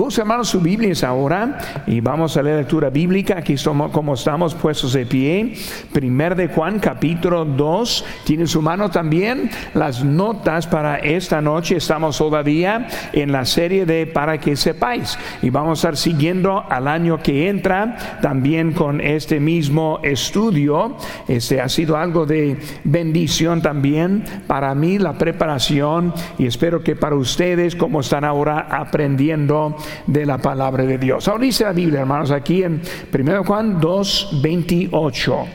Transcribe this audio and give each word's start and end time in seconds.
busca 0.00 0.22
hermanos 0.22 0.48
su 0.48 0.60
Biblia 0.60 0.94
ahora 1.06 1.58
y 1.86 2.00
vamos 2.00 2.34
a 2.38 2.42
la 2.42 2.56
lectura 2.56 2.88
bíblica. 2.88 3.36
Aquí 3.36 3.58
somos 3.58 3.92
como 3.92 4.14
estamos 4.14 4.54
puestos 4.54 4.94
de 4.94 5.04
pie. 5.04 5.52
Primer 5.92 6.34
de 6.36 6.48
Juan 6.48 6.78
capítulo 6.78 7.44
2. 7.44 8.04
Tiene 8.24 8.46
su 8.46 8.62
mano 8.62 8.90
también 8.90 9.50
las 9.74 10.02
notas 10.02 10.66
para 10.66 10.96
esta 10.96 11.42
noche. 11.42 11.76
Estamos 11.76 12.16
todavía 12.16 12.88
en 13.12 13.30
la 13.30 13.44
serie 13.44 13.84
de 13.84 14.06
Para 14.06 14.38
que 14.38 14.56
sepáis. 14.56 15.18
Y 15.42 15.50
vamos 15.50 15.70
a 15.70 15.80
estar 15.80 15.96
siguiendo 15.98 16.64
al 16.70 16.88
año 16.88 17.22
que 17.22 17.50
entra 17.50 18.18
también 18.22 18.72
con 18.72 19.02
este 19.02 19.38
mismo 19.38 20.00
estudio. 20.02 20.96
Este 21.28 21.60
ha 21.60 21.68
sido 21.68 21.98
algo 21.98 22.24
de 22.24 22.56
bendición 22.84 23.60
también 23.60 24.24
para 24.46 24.74
mí 24.74 24.98
la 24.98 25.18
preparación 25.18 26.14
y 26.38 26.46
espero 26.46 26.82
que 26.82 26.96
para 26.96 27.16
ustedes 27.16 27.76
como 27.76 28.00
están 28.00 28.24
ahora 28.24 28.66
aprendiendo 28.70 29.76
de 30.06 30.26
la 30.26 30.38
palabra 30.38 30.84
de 30.84 30.98
Dios. 30.98 31.28
Ahora 31.28 31.44
dice 31.44 31.64
la 31.64 31.72
Biblia, 31.72 32.00
hermanos, 32.00 32.30
aquí 32.30 32.62
en 32.62 32.82
1 33.12 33.44
Juan 33.44 33.80
2, 33.80 34.40
28. 34.42 35.46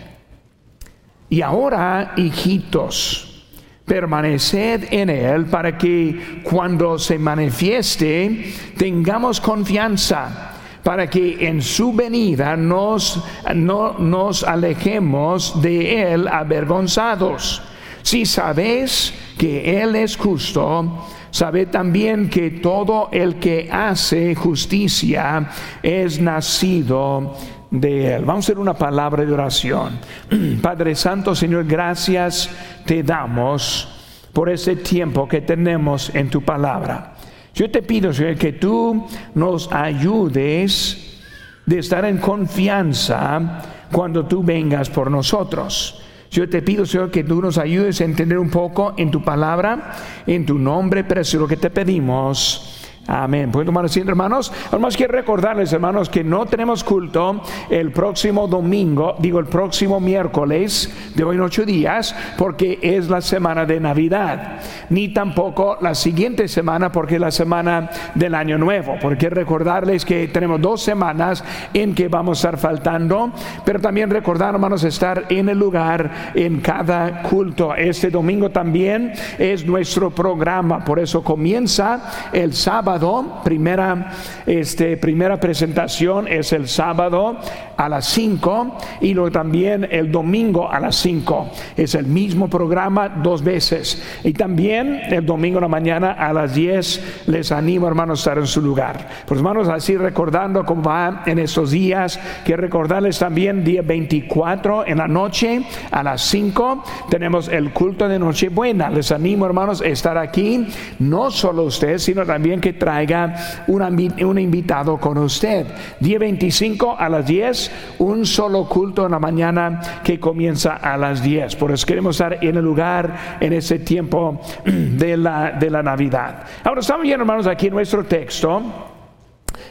Y 1.29 1.41
ahora, 1.41 2.13
hijitos, 2.17 3.47
permaneced 3.85 4.87
en 4.91 5.09
Él 5.09 5.45
para 5.45 5.77
que 5.77 6.41
cuando 6.43 6.97
se 6.97 7.19
manifieste 7.19 8.53
tengamos 8.77 9.39
confianza 9.39 10.51
para 10.85 11.09
que 11.09 11.47
en 11.47 11.63
su 11.63 11.93
venida 11.93 12.55
nos, 12.55 13.23
no, 13.55 13.97
nos 13.97 14.43
alejemos 14.43 15.59
de 15.59 16.13
Él 16.13 16.27
avergonzados. 16.27 17.63
Si 18.03 18.23
sabéis 18.23 19.11
que 19.35 19.81
Él 19.81 19.95
es 19.95 20.15
justo, 20.15 21.07
Sabe 21.35 21.65
también 21.65 22.29
que 22.29 22.49
todo 22.49 23.09
el 23.11 23.35
que 23.35 23.67
hace 23.69 24.35
justicia 24.35 25.49
es 25.83 26.21
nacido 26.21 27.35
de 27.69 28.15
Él. 28.15 28.23
Vamos 28.23 28.45
a 28.45 28.53
hacer 28.53 28.57
una 28.57 28.73
palabra 28.73 29.25
de 29.25 29.33
oración. 29.33 29.99
Padre 30.61 30.95
Santo, 30.95 31.35
Señor, 31.35 31.65
gracias 31.65 32.49
te 32.85 33.03
damos 33.03 33.85
por 34.31 34.49
ese 34.49 34.77
tiempo 34.77 35.27
que 35.27 35.41
tenemos 35.41 36.09
en 36.15 36.29
tu 36.29 36.41
palabra. 36.41 37.15
Yo 37.53 37.69
te 37.69 37.81
pido, 37.81 38.13
Señor, 38.13 38.37
que 38.37 38.53
tú 38.53 39.05
nos 39.33 39.69
ayudes 39.73 41.19
de 41.65 41.79
estar 41.79 42.05
en 42.05 42.19
confianza 42.19 43.61
cuando 43.91 44.25
tú 44.25 44.41
vengas 44.41 44.89
por 44.89 45.11
nosotros. 45.11 46.01
Yo 46.31 46.49
te 46.49 46.61
pido, 46.61 46.85
Señor, 46.85 47.11
que 47.11 47.23
tú 47.23 47.41
nos 47.41 47.57
ayudes 47.57 48.01
a 48.01 48.05
entender 48.05 48.37
un 48.37 48.49
poco 48.49 48.93
en 48.97 49.11
tu 49.11 49.23
palabra, 49.23 49.93
en 50.27 50.45
tu 50.45 50.57
nombre 50.57 51.03
lo 51.39 51.47
que 51.47 51.57
te 51.57 51.69
pedimos. 51.69 52.74
Amén. 53.07 53.51
¿Pueden 53.51 53.67
tomar 53.67 53.85
asiento, 53.85 54.09
hermanos? 54.09 54.51
Además, 54.71 54.97
quiero 54.97 55.13
recordarles, 55.13 55.71
hermanos, 55.71 56.09
que 56.09 56.23
no 56.23 56.47
tenemos 56.47 56.83
culto 56.83 57.39
el 57.69 57.91
próximo 57.91 58.47
domingo, 58.47 59.15
digo 59.19 59.37
el 59.37 59.45
próximo 59.45 59.99
miércoles 59.99 60.91
de 61.13 61.23
hoy 61.23 61.35
en 61.35 61.43
ocho 61.43 61.65
días, 61.65 62.15
porque 62.35 62.79
es 62.81 63.07
la 63.07 63.21
semana 63.21 63.63
de 63.65 63.79
Navidad, 63.79 64.59
ni 64.89 65.09
tampoco 65.09 65.77
la 65.81 65.93
siguiente 65.93 66.47
semana, 66.47 66.91
porque 66.91 67.15
es 67.15 67.21
la 67.21 67.29
semana 67.29 67.91
del 68.15 68.33
Año 68.33 68.57
Nuevo. 68.57 68.95
Porque 68.99 69.29
recordarles 69.29 70.03
que 70.03 70.27
tenemos 70.29 70.59
dos 70.59 70.81
semanas 70.81 71.43
en 71.75 71.93
que 71.93 72.07
vamos 72.07 72.39
a 72.39 72.49
estar 72.49 72.59
faltando, 72.59 73.31
pero 73.63 73.79
también 73.79 74.09
recordar, 74.09 74.55
hermanos, 74.55 74.83
estar 74.83 75.25
en 75.29 75.49
el 75.49 75.59
lugar 75.59 76.31
en 76.33 76.59
cada 76.59 77.21
culto. 77.21 77.75
Este 77.75 78.09
domingo 78.09 78.49
también 78.49 79.13
es 79.37 79.63
nuestro 79.63 80.09
programa, 80.09 80.83
por 80.83 80.97
eso 80.97 81.23
comienza 81.23 82.11
el 82.33 82.53
sábado 82.53 82.94
primera, 83.43 84.11
este, 84.45 84.97
primera 84.97 85.39
presentación 85.39 86.27
es 86.27 86.53
el 86.53 86.67
sábado 86.67 87.37
a 87.77 87.89
las 87.89 88.05
5 88.07 88.77
y 89.01 89.13
luego 89.13 89.31
también 89.31 89.87
el 89.89 90.11
domingo 90.11 90.69
a 90.69 90.79
las 90.79 90.95
5. 90.97 91.49
Es 91.77 91.95
el 91.95 92.05
mismo 92.05 92.49
programa 92.49 93.09
dos 93.09 93.43
veces. 93.43 94.01
Y 94.23 94.33
también 94.33 95.01
el 95.09 95.25
domingo 95.25 95.57
en 95.57 95.63
la 95.63 95.67
mañana 95.67 96.11
a 96.11 96.33
las 96.33 96.53
10 96.53 97.25
les 97.27 97.51
animo 97.51 97.87
hermanos 97.87 98.19
a 98.19 98.21
estar 98.21 98.37
en 98.37 98.47
su 98.47 98.61
lugar. 98.61 99.07
Pues 99.25 99.39
hermanos, 99.39 99.67
así 99.67 99.97
recordando 99.97 100.65
cómo 100.65 100.83
va 100.83 101.23
en 101.25 101.39
estos 101.39 101.71
días, 101.71 102.19
que 102.45 102.55
recordarles 102.57 103.19
también 103.19 103.63
día 103.63 103.81
24 103.81 104.87
en 104.87 104.97
la 104.97 105.07
noche 105.07 105.63
a 105.91 106.03
las 106.03 106.21
5 106.23 106.83
tenemos 107.09 107.47
el 107.47 107.71
culto 107.71 108.07
de 108.07 108.19
Nochebuena. 108.19 108.89
Les 108.89 109.11
animo 109.11 109.45
hermanos 109.45 109.81
a 109.81 109.85
estar 109.85 110.17
aquí, 110.17 110.67
no 110.99 111.31
solo 111.31 111.63
ustedes, 111.63 112.03
sino 112.03 112.25
también 112.25 112.59
que 112.61 112.73
traiga 112.73 113.35
un 113.67 114.39
invitado 114.39 114.97
con 114.97 115.17
usted. 115.17 115.65
Día 115.99 116.19
25 116.19 116.95
a 116.97 117.09
las 117.09 117.25
10 117.25 117.64
un 117.99 118.25
solo 118.25 118.67
culto 118.67 119.05
en 119.05 119.11
la 119.11 119.19
mañana 119.19 120.01
que 120.03 120.19
comienza 120.19 120.75
a 120.75 120.97
las 120.97 121.21
10. 121.21 121.55
Por 121.55 121.71
eso 121.71 121.85
queremos 121.85 122.15
estar 122.15 122.43
en 122.43 122.55
el 122.55 122.63
lugar 122.63 123.37
en 123.39 123.53
ese 123.53 123.79
tiempo 123.79 124.41
de 124.65 125.17
la, 125.17 125.51
de 125.51 125.69
la 125.69 125.83
Navidad. 125.83 126.43
Ahora 126.63 126.81
estamos 126.81 127.03
bien, 127.03 127.19
hermanos, 127.19 127.47
aquí 127.47 127.67
en 127.67 127.73
nuestro 127.73 128.03
texto, 128.03 128.61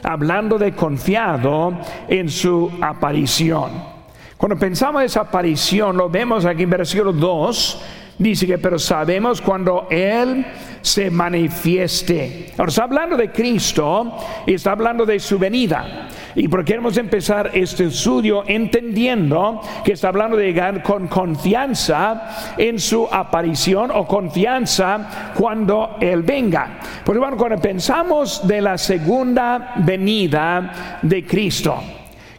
hablando 0.02 0.58
de 0.58 0.72
confiado 0.72 1.78
en 2.08 2.28
su 2.28 2.70
aparición. 2.80 3.94
Cuando 4.36 4.58
pensamos 4.58 5.02
en 5.02 5.06
esa 5.06 5.20
aparición, 5.22 5.96
lo 5.96 6.10
vemos 6.10 6.44
aquí 6.44 6.64
en 6.64 6.70
versículo 6.70 7.12
2 7.12 7.84
Dice 8.18 8.46
que, 8.46 8.58
pero 8.58 8.78
sabemos 8.78 9.40
cuando 9.40 9.88
Él 9.90 10.46
se 10.82 11.10
manifieste. 11.10 12.52
Ahora 12.56 12.68
está 12.68 12.84
hablando 12.84 13.16
de 13.16 13.32
Cristo 13.32 14.16
y 14.46 14.54
está 14.54 14.72
hablando 14.72 15.04
de 15.04 15.18
su 15.18 15.36
venida. 15.38 16.08
Y 16.34 16.48
porque 16.48 16.72
queremos 16.72 16.96
empezar 16.96 17.50
este 17.54 17.84
estudio 17.84 18.44
entendiendo 18.46 19.60
que 19.84 19.92
está 19.92 20.08
hablando 20.08 20.36
de 20.36 20.46
llegar 20.46 20.82
con 20.82 21.06
confianza 21.08 22.54
en 22.58 22.78
su 22.78 23.08
aparición 23.10 23.90
o 23.92 24.06
confianza 24.06 25.32
cuando 25.34 25.96
Él 26.00 26.22
venga. 26.22 26.78
Porque 27.04 27.18
bueno, 27.20 27.36
cuando 27.36 27.58
pensamos 27.58 28.46
de 28.46 28.60
la 28.60 28.76
segunda 28.78 29.74
venida 29.76 30.98
de 31.02 31.24
Cristo, 31.24 31.76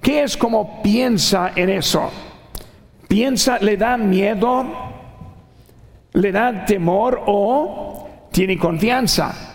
¿qué 0.02 0.24
es 0.24 0.36
como 0.36 0.82
piensa 0.82 1.52
en 1.56 1.70
eso? 1.70 2.12
Piensa, 3.08 3.60
le 3.60 3.78
da 3.78 3.98
miedo 3.98 4.86
le 6.16 6.32
da 6.32 6.66
temor 6.66 7.22
o 7.26 8.08
tiene 8.32 8.58
confianza. 8.58 9.55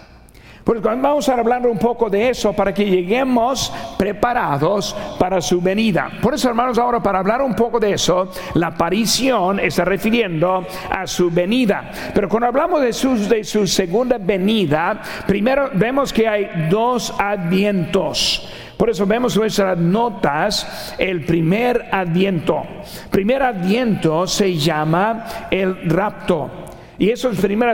Pues 0.64 0.82
vamos 0.82 1.28
a 1.28 1.34
hablar 1.34 1.66
un 1.66 1.78
poco 1.78 2.10
de 2.10 2.30
eso 2.30 2.52
para 2.52 2.72
que 2.74 2.84
lleguemos 2.84 3.72
preparados 3.98 4.94
para 5.18 5.40
su 5.40 5.60
venida. 5.60 6.10
Por 6.20 6.34
eso, 6.34 6.48
hermanos, 6.48 6.78
ahora 6.78 7.02
para 7.02 7.20
hablar 7.20 7.42
un 7.42 7.54
poco 7.54 7.80
de 7.80 7.94
eso, 7.94 8.30
la 8.54 8.68
aparición 8.68 9.58
está 9.58 9.84
refiriendo 9.84 10.66
a 10.90 11.06
su 11.06 11.30
venida. 11.30 11.90
Pero 12.14 12.28
cuando 12.28 12.48
hablamos 12.48 12.82
de 12.82 12.92
su, 12.92 13.66
segunda 13.66 14.18
venida, 14.18 15.00
primero 15.26 15.70
vemos 15.74 16.12
que 16.12 16.28
hay 16.28 16.68
dos 16.70 17.14
advientos. 17.18 18.48
Por 18.76 18.88
eso 18.88 19.06
vemos 19.06 19.36
nuestras 19.36 19.76
notas, 19.76 20.94
el 20.98 21.24
primer 21.26 21.88
adviento. 21.92 22.62
Primer 23.10 23.42
adviento 23.42 24.26
se 24.26 24.56
llama 24.56 25.48
el 25.50 25.90
rapto. 25.90 26.59
Y 27.00 27.08
eso 27.08 27.30
es 27.30 27.40
primera, 27.40 27.72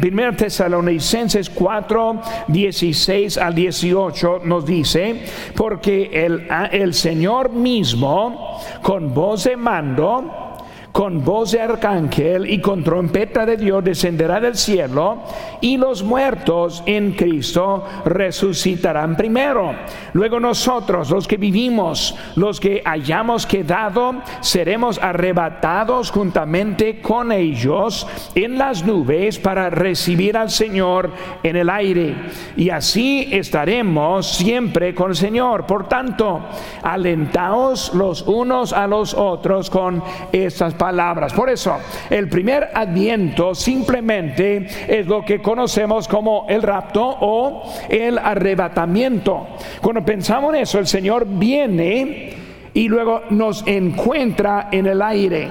primera 0.00 0.30
Tesalonicenses 0.30 1.50
4, 1.50 2.22
16 2.46 3.36
al 3.36 3.52
18 3.52 4.42
nos 4.44 4.64
dice, 4.64 5.24
porque 5.56 6.08
el, 6.12 6.46
el 6.70 6.94
Señor 6.94 7.50
mismo, 7.50 8.60
con 8.80 9.12
voz 9.12 9.42
de 9.42 9.56
mando, 9.56 10.53
con 10.94 11.24
voz 11.24 11.50
de 11.50 11.60
arcángel 11.60 12.48
y 12.48 12.60
con 12.60 12.84
trompeta 12.84 13.44
de 13.44 13.56
Dios 13.56 13.82
descenderá 13.82 14.38
del 14.38 14.54
cielo 14.54 15.24
y 15.60 15.76
los 15.76 16.04
muertos 16.04 16.84
en 16.86 17.14
Cristo 17.14 17.84
resucitarán 18.04 19.16
primero. 19.16 19.74
Luego 20.12 20.38
nosotros, 20.38 21.10
los 21.10 21.26
que 21.26 21.36
vivimos, 21.36 22.14
los 22.36 22.60
que 22.60 22.80
hayamos 22.84 23.44
quedado, 23.44 24.22
seremos 24.40 25.02
arrebatados 25.02 26.12
juntamente 26.12 27.00
con 27.00 27.32
ellos 27.32 28.06
en 28.36 28.56
las 28.56 28.86
nubes 28.86 29.40
para 29.40 29.70
recibir 29.70 30.36
al 30.36 30.50
Señor 30.50 31.10
en 31.42 31.56
el 31.56 31.70
aire. 31.70 32.14
Y 32.56 32.70
así 32.70 33.26
estaremos 33.32 34.28
siempre 34.28 34.94
con 34.94 35.10
el 35.10 35.16
Señor. 35.16 35.66
Por 35.66 35.88
tanto, 35.88 36.40
alentaos 36.84 37.92
los 37.94 38.22
unos 38.22 38.72
a 38.72 38.86
los 38.86 39.12
otros 39.12 39.70
con 39.70 40.00
estas 40.30 40.72
palabras 40.74 40.83
palabras. 40.84 41.32
Por 41.32 41.48
eso, 41.48 41.78
el 42.10 42.28
primer 42.28 42.68
adviento 42.74 43.54
simplemente 43.54 44.66
es 44.86 45.06
lo 45.06 45.24
que 45.24 45.40
conocemos 45.40 46.06
como 46.06 46.44
el 46.46 46.60
rapto 46.60 47.16
o 47.20 47.62
el 47.88 48.18
arrebatamiento. 48.18 49.46
Cuando 49.80 50.04
pensamos 50.04 50.52
en 50.52 50.60
eso, 50.60 50.78
el 50.78 50.86
Señor 50.86 51.24
viene 51.26 52.34
y 52.74 52.86
luego 52.86 53.22
nos 53.30 53.66
encuentra 53.66 54.68
en 54.70 54.84
el 54.84 55.00
aire. 55.00 55.48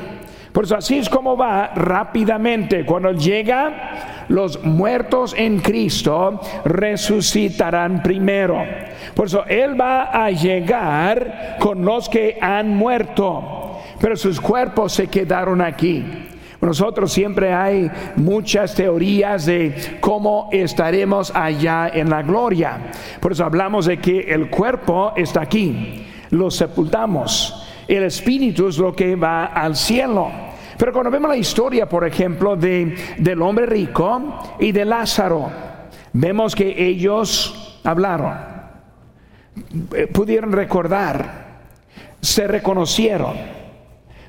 Por 0.51 0.65
eso 0.65 0.77
así 0.77 0.99
es 0.99 1.09
como 1.09 1.35
va 1.35 1.71
rápidamente. 1.73 2.85
Cuando 2.85 3.13
llega, 3.13 4.25
los 4.27 4.63
muertos 4.63 5.33
en 5.35 5.59
Cristo 5.61 6.39
resucitarán 6.63 8.03
primero. 8.03 8.63
Por 9.15 9.25
eso 9.25 9.45
Él 9.47 9.79
va 9.79 10.03
a 10.03 10.29
llegar 10.29 11.57
con 11.59 11.83
los 11.83 12.07
que 12.07 12.37
han 12.39 12.69
muerto, 12.69 13.62
pero 14.03 14.17
sus 14.17 14.41
cuerpos 14.41 14.91
se 14.91 15.07
quedaron 15.07 15.61
aquí. 15.61 16.03
Nosotros 16.59 17.13
siempre 17.13 17.53
hay 17.53 17.89
muchas 18.17 18.75
teorías 18.75 19.45
de 19.45 19.97
cómo 20.01 20.49
estaremos 20.51 21.31
allá 21.33 21.87
en 21.87 22.09
la 22.09 22.21
gloria. 22.21 22.91
Por 23.21 23.31
eso 23.31 23.45
hablamos 23.45 23.85
de 23.85 23.99
que 23.99 24.19
el 24.19 24.49
cuerpo 24.49 25.13
está 25.15 25.43
aquí, 25.43 26.05
lo 26.31 26.51
sepultamos. 26.51 27.65
El 27.87 28.03
espíritu 28.03 28.67
es 28.67 28.77
lo 28.77 28.93
que 28.93 29.15
va 29.15 29.45
al 29.45 29.77
cielo. 29.77 30.29
Pero 30.77 30.91
cuando 30.91 31.09
vemos 31.09 31.29
la 31.29 31.37
historia, 31.37 31.87
por 31.87 32.05
ejemplo, 32.05 32.57
de, 32.57 32.97
del 33.19 33.41
hombre 33.41 33.67
rico 33.67 34.37
y 34.59 34.73
de 34.73 34.83
Lázaro, 34.83 35.49
vemos 36.11 36.55
que 36.55 36.75
ellos 36.87 37.79
hablaron, 37.85 38.33
eh, 39.95 40.07
pudieron 40.07 40.51
recordar, 40.51 41.61
se 42.19 42.47
reconocieron 42.47 43.62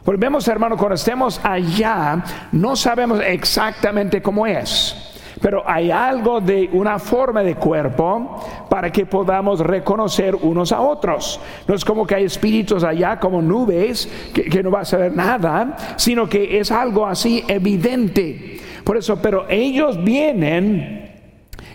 Volvemos, 0.04 0.46
hermano, 0.48 0.76
cuando 0.76 0.96
estemos 0.96 1.40
allá, 1.42 2.22
no 2.52 2.76
sabemos 2.76 3.20
exactamente 3.24 4.20
cómo 4.20 4.46
es. 4.46 4.94
Pero 5.40 5.62
hay 5.66 5.90
algo 5.90 6.40
de 6.40 6.68
una 6.72 6.98
forma 6.98 7.42
de 7.42 7.54
cuerpo 7.54 8.38
para 8.68 8.92
que 8.92 9.06
podamos 9.06 9.60
reconocer 9.60 10.34
unos 10.34 10.72
a 10.72 10.80
otros. 10.80 11.40
No 11.66 11.74
es 11.74 11.84
como 11.84 12.06
que 12.06 12.16
hay 12.16 12.24
espíritus 12.24 12.84
allá 12.84 13.18
como 13.18 13.40
nubes 13.40 14.08
que, 14.32 14.62
no 14.62 14.70
va 14.70 14.80
a 14.80 14.84
saber 14.84 15.14
nada, 15.16 15.76
sino 15.96 16.28
que 16.28 16.58
es 16.58 16.70
algo 16.70 17.06
así 17.06 17.42
evidente. 17.48 18.58
Por 18.84 18.98
eso, 18.98 19.20
pero 19.20 19.46
ellos 19.48 20.02
vienen 20.04 21.12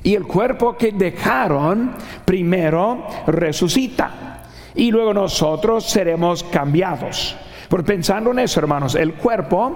y 0.03 0.13
el 0.13 0.25
cuerpo 0.25 0.77
que 0.77 0.91
dejaron 0.91 1.93
primero 2.25 3.05
resucita. 3.25 4.43
Y 4.75 4.91
luego 4.91 5.13
nosotros 5.13 5.85
seremos 5.85 6.43
cambiados. 6.43 7.35
Por 7.69 7.85
pensando 7.85 8.31
en 8.31 8.39
eso, 8.39 8.59
hermanos, 8.59 8.95
el 8.95 9.13
cuerpo 9.13 9.73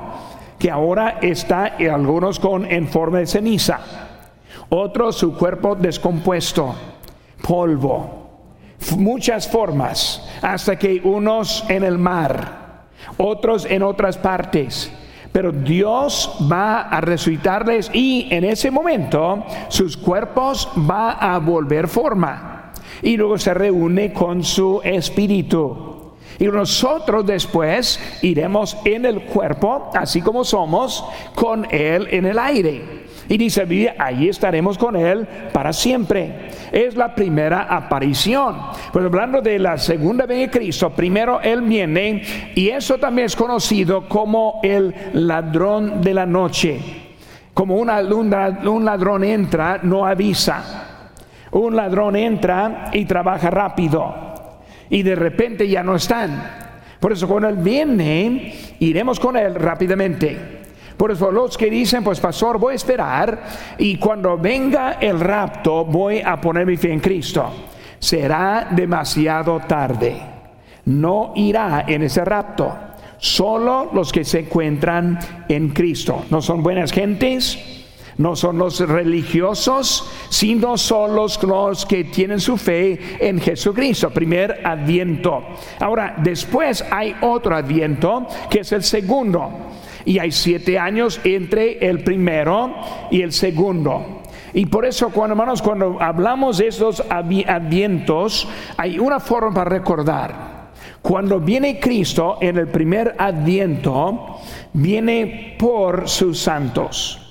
que 0.57 0.71
ahora 0.71 1.19
está 1.21 1.75
algunos 1.77 2.39
con 2.39 2.65
en 2.65 2.87
forma 2.87 3.19
de 3.19 3.27
ceniza, 3.27 3.79
otros 4.69 5.17
su 5.17 5.37
cuerpo 5.37 5.75
descompuesto, 5.75 6.73
polvo, 7.41 8.23
muchas 8.97 9.47
formas, 9.47 10.27
hasta 10.41 10.77
que 10.77 11.01
unos 11.03 11.63
en 11.69 11.83
el 11.83 11.99
mar, 11.99 12.85
otros 13.17 13.65
en 13.65 13.83
otras 13.83 14.17
partes. 14.17 14.91
Pero 15.31 15.51
Dios 15.51 16.35
va 16.51 16.81
a 16.81 17.01
resucitarles 17.01 17.89
y 17.93 18.27
en 18.31 18.43
ese 18.43 18.71
momento 18.71 19.43
sus 19.67 19.97
cuerpos 19.97 20.69
va 20.89 21.11
a 21.11 21.39
volver 21.39 21.87
forma. 21.87 22.71
Y 23.01 23.17
luego 23.17 23.37
se 23.37 23.53
reúne 23.53 24.13
con 24.13 24.43
su 24.43 24.79
espíritu. 24.83 25.92
Y 26.39 26.45
nosotros 26.45 27.25
después 27.25 27.99
iremos 28.21 28.77
en 28.85 29.05
el 29.05 29.21
cuerpo, 29.23 29.91
así 29.93 30.21
como 30.21 30.43
somos, 30.43 31.05
con 31.35 31.67
Él 31.71 32.07
en 32.11 32.25
el 32.25 32.39
aire. 32.39 33.03
Y 33.29 33.37
dice, 33.37 33.95
ahí 33.97 34.27
estaremos 34.27 34.77
con 34.77 34.95
Él 34.95 35.27
para 35.53 35.71
siempre. 35.71 36.49
Es 36.71 36.95
la 36.95 37.15
primera 37.15 37.63
aparición. 37.63 38.57
Pues 38.91 39.05
hablando 39.05 39.41
de 39.41 39.59
la 39.59 39.77
segunda 39.77 40.25
vez 40.25 40.39
de 40.39 40.49
Cristo, 40.49 40.89
primero 40.89 41.39
Él 41.41 41.61
viene 41.61 42.21
y 42.55 42.69
eso 42.69 42.97
también 42.97 43.27
es 43.27 43.35
conocido 43.35 44.07
como 44.09 44.59
el 44.63 44.93
ladrón 45.13 46.01
de 46.01 46.13
la 46.13 46.25
noche. 46.25 46.79
Como 47.53 47.77
una, 47.77 48.01
un 48.01 48.85
ladrón 48.85 49.23
entra, 49.23 49.79
no 49.83 50.05
avisa. 50.05 51.09
Un 51.51 51.75
ladrón 51.75 52.15
entra 52.15 52.89
y 52.91 53.05
trabaja 53.05 53.49
rápido 53.49 54.32
y 54.93 55.01
de 55.01 55.15
repente 55.15 55.67
ya 55.67 55.81
no 55.81 55.95
están. 55.95 56.67
Por 56.99 57.11
eso 57.13 57.27
cuando 57.27 57.49
Él 57.49 57.57
viene, 57.57 58.53
iremos 58.77 59.19
con 59.19 59.35
Él 59.35 59.55
rápidamente. 59.55 60.37
Por 60.95 61.09
eso 61.09 61.31
los 61.31 61.57
que 61.57 61.67
dicen, 61.67 62.03
pues 62.03 62.19
pastor, 62.19 62.59
voy 62.59 62.73
a 62.73 62.75
esperar 62.75 63.43
y 63.79 63.97
cuando 63.97 64.37
venga 64.37 64.97
el 65.01 65.19
rapto 65.19 65.83
voy 65.83 66.21
a 66.21 66.39
poner 66.39 66.67
mi 66.67 66.77
fe 66.77 66.93
en 66.93 66.99
Cristo. 66.99 67.51
Será 67.97 68.67
demasiado 68.69 69.61
tarde. 69.67 70.15
No 70.85 71.33
irá 71.37 71.85
en 71.87 72.03
ese 72.03 72.23
rapto. 72.23 72.71
Solo 73.17 73.89
los 73.93 74.11
que 74.11 74.23
se 74.23 74.41
encuentran 74.41 75.17
en 75.49 75.69
Cristo. 75.69 76.25
No 76.29 76.39
son 76.39 76.61
buenas 76.61 76.91
gentes 76.91 77.82
no 78.17 78.35
son 78.35 78.57
los 78.57 78.79
religiosos, 78.79 80.09
sino 80.29 80.77
son 80.77 81.15
los, 81.15 81.85
que 81.85 82.03
tienen 82.05 82.39
su 82.39 82.57
fe 82.57 82.99
en 83.19 83.39
Jesucristo, 83.39 84.09
primer 84.11 84.65
adviento. 84.65 85.43
Ahora, 85.79 86.15
después 86.17 86.83
hay 86.91 87.15
otro 87.21 87.55
adviento, 87.55 88.27
que 88.49 88.59
es 88.59 88.71
el 88.71 88.83
segundo. 88.83 89.49
Y 90.05 90.19
hay 90.19 90.31
siete 90.31 90.77
años 90.77 91.19
entre 91.23 91.87
el 91.87 92.03
primero 92.03 92.75
y 93.09 93.21
el 93.21 93.31
segundo. 93.31 94.21
Y 94.53 94.65
por 94.67 94.85
eso, 94.85 95.09
cuando 95.09 95.33
hermanos, 95.33 95.61
cuando 95.61 95.97
hablamos 95.99 96.59
de 96.59 96.67
estos 96.67 97.03
advientos, 97.09 98.47
hay 98.77 98.99
una 98.99 99.19
forma 99.19 99.53
para 99.53 99.69
recordar. 99.69 100.53
Cuando 101.01 101.39
viene 101.39 101.79
Cristo 101.79 102.37
en 102.39 102.57
el 102.57 102.67
primer 102.67 103.15
adviento, 103.17 104.37
viene 104.73 105.55
por 105.57 106.07
sus 106.07 106.39
santos. 106.39 107.22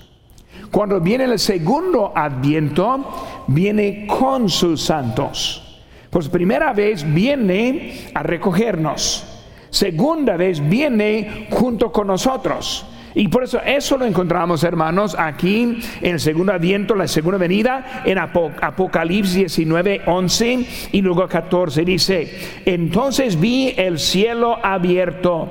Cuando 0.72 1.00
viene 1.00 1.24
el 1.24 1.38
segundo 1.38 2.12
adviento, 2.14 3.44
viene 3.46 4.06
con 4.06 4.48
sus 4.48 4.82
santos. 4.82 5.84
Pues 6.08 6.30
primera 6.30 6.72
vez 6.72 7.04
viene 7.12 8.08
a 8.14 8.22
recogernos. 8.22 9.22
Segunda 9.68 10.38
vez 10.38 10.66
viene 10.66 11.46
junto 11.50 11.92
con 11.92 12.06
nosotros. 12.06 12.86
Y 13.14 13.28
por 13.28 13.44
eso 13.44 13.60
eso 13.60 13.98
lo 13.98 14.06
encontramos, 14.06 14.64
hermanos, 14.64 15.14
aquí 15.18 15.78
en 16.00 16.12
el 16.14 16.20
segundo 16.20 16.54
adviento, 16.54 16.94
la 16.94 17.06
segunda 17.06 17.36
venida, 17.36 18.02
en 18.06 18.16
Apocalipsis 18.16 19.34
19, 19.34 20.04
11 20.06 20.66
y 20.92 21.02
luego 21.02 21.28
14. 21.28 21.84
Dice, 21.84 22.62
entonces 22.64 23.38
vi 23.38 23.74
el 23.76 23.98
cielo 23.98 24.56
abierto 24.64 25.50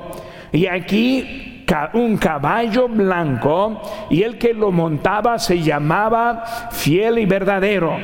y 0.50 0.66
aquí 0.66 1.51
un 1.94 2.16
caballo 2.16 2.88
blanco 2.88 3.80
y 4.10 4.22
el 4.22 4.38
que 4.38 4.52
lo 4.52 4.70
montaba 4.70 5.38
se 5.38 5.60
llamaba 5.60 6.44
fiel 6.70 7.18
y 7.18 7.26
verdadero 7.26 7.96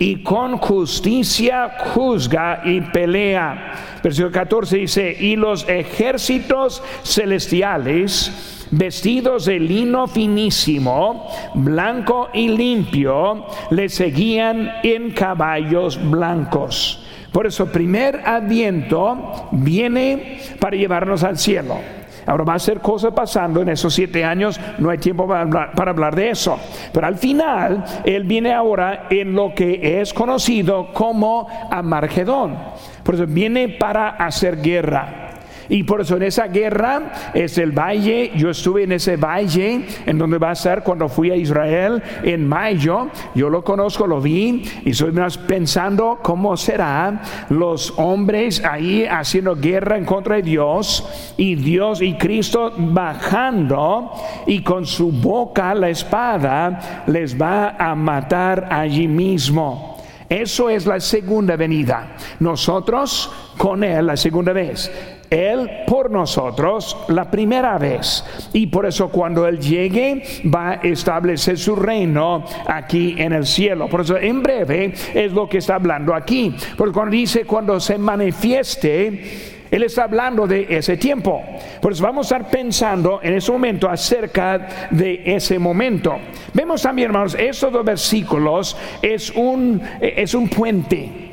y 0.00 0.22
con 0.22 0.56
justicia 0.56 1.76
juzga 1.92 2.62
y 2.64 2.80
pelea. 2.80 3.98
Versículo 4.02 4.32
14 4.32 4.76
dice, 4.78 5.16
y 5.20 5.36
los 5.36 5.68
ejércitos 5.68 6.82
celestiales, 7.04 8.66
vestidos 8.70 9.44
de 9.44 9.60
lino 9.60 10.06
finísimo, 10.06 11.28
blanco 11.54 12.30
y 12.32 12.48
limpio, 12.48 13.44
le 13.70 13.90
seguían 13.90 14.72
en 14.82 15.10
caballos 15.10 16.00
blancos. 16.10 17.04
Por 17.30 17.46
eso, 17.46 17.70
primer 17.70 18.22
adviento 18.24 19.48
viene 19.52 20.40
para 20.58 20.76
llevarnos 20.78 21.22
al 21.24 21.36
cielo. 21.36 21.99
Ahora 22.30 22.44
va 22.44 22.54
a 22.54 22.58
ser 22.60 22.78
cosas 22.78 23.12
pasando 23.12 23.60
en 23.60 23.70
esos 23.70 23.92
siete 23.92 24.24
años, 24.24 24.60
no 24.78 24.88
hay 24.88 24.98
tiempo 24.98 25.26
para 25.26 25.40
hablar, 25.40 25.72
para 25.72 25.90
hablar 25.90 26.14
de 26.14 26.30
eso. 26.30 26.60
Pero 26.92 27.04
al 27.04 27.16
final, 27.16 27.84
Él 28.04 28.22
viene 28.22 28.54
ahora 28.54 29.08
en 29.10 29.34
lo 29.34 29.52
que 29.52 30.00
es 30.00 30.14
conocido 30.14 30.92
como 30.92 31.48
Amargedón. 31.72 32.56
Por 33.02 33.16
eso 33.16 33.26
viene 33.26 33.70
para 33.70 34.10
hacer 34.10 34.62
guerra. 34.62 35.29
Y 35.70 35.84
por 35.84 36.00
eso 36.00 36.16
en 36.16 36.24
esa 36.24 36.48
guerra 36.48 37.12
es 37.32 37.56
el 37.56 37.70
valle, 37.70 38.32
yo 38.36 38.50
estuve 38.50 38.82
en 38.82 38.92
ese 38.92 39.16
valle 39.16 39.86
en 40.04 40.18
donde 40.18 40.36
va 40.36 40.50
a 40.50 40.54
ser 40.56 40.82
cuando 40.82 41.08
fui 41.08 41.30
a 41.30 41.36
Israel 41.36 42.02
en 42.24 42.46
mayo, 42.46 43.08
yo 43.36 43.48
lo 43.48 43.62
conozco, 43.62 44.06
lo 44.06 44.20
vi 44.20 44.64
y 44.84 44.90
estoy 44.90 45.12
más 45.12 45.38
pensando 45.38 46.18
cómo 46.22 46.56
será 46.56 47.22
los 47.50 47.94
hombres 47.96 48.64
ahí 48.64 49.06
haciendo 49.06 49.54
guerra 49.54 49.96
en 49.96 50.04
contra 50.04 50.36
de 50.36 50.42
Dios 50.42 51.34
y 51.36 51.54
Dios 51.54 52.02
y 52.02 52.14
Cristo 52.14 52.72
bajando 52.76 54.10
y 54.46 54.62
con 54.62 54.84
su 54.84 55.12
boca 55.12 55.72
la 55.74 55.88
espada 55.88 57.04
les 57.06 57.40
va 57.40 57.76
a 57.78 57.94
matar 57.94 58.66
allí 58.70 59.06
mismo. 59.06 59.98
Eso 60.28 60.70
es 60.70 60.86
la 60.86 61.00
segunda 61.00 61.56
venida. 61.56 62.16
Nosotros 62.38 63.32
con 63.56 63.82
Él 63.82 64.06
la 64.06 64.16
segunda 64.16 64.52
vez. 64.52 65.19
Él 65.30 65.70
por 65.86 66.10
nosotros 66.10 66.96
la 67.08 67.30
primera 67.30 67.78
vez. 67.78 68.24
Y 68.52 68.66
por 68.66 68.84
eso 68.84 69.08
cuando 69.08 69.46
Él 69.46 69.60
llegue 69.60 70.22
va 70.52 70.72
a 70.72 70.74
establecer 70.74 71.56
su 71.56 71.76
reino 71.76 72.44
aquí 72.66 73.14
en 73.16 73.32
el 73.32 73.46
cielo. 73.46 73.88
Por 73.88 74.00
eso 74.00 74.18
en 74.18 74.42
breve 74.42 74.92
es 75.14 75.32
lo 75.32 75.48
que 75.48 75.58
está 75.58 75.76
hablando 75.76 76.14
aquí. 76.14 76.54
Porque 76.76 76.92
cuando 76.92 77.12
dice 77.12 77.44
cuando 77.44 77.78
se 77.78 77.96
manifieste 77.96 79.68
Él 79.70 79.84
está 79.84 80.04
hablando 80.04 80.48
de 80.48 80.66
ese 80.68 80.96
tiempo. 80.96 81.42
Por 81.80 81.92
eso 81.92 82.02
vamos 82.02 82.30
a 82.30 82.36
estar 82.36 82.50
pensando 82.50 83.20
en 83.22 83.34
ese 83.34 83.52
momento 83.52 83.88
acerca 83.88 84.88
de 84.90 85.22
ese 85.24 85.60
momento. 85.60 86.18
Vemos 86.52 86.82
también, 86.82 87.06
hermanos, 87.06 87.36
estos 87.38 87.72
dos 87.72 87.84
versículos 87.84 88.76
es 89.00 89.30
un, 89.30 89.80
es 90.00 90.34
un 90.34 90.48
puente. 90.48 91.29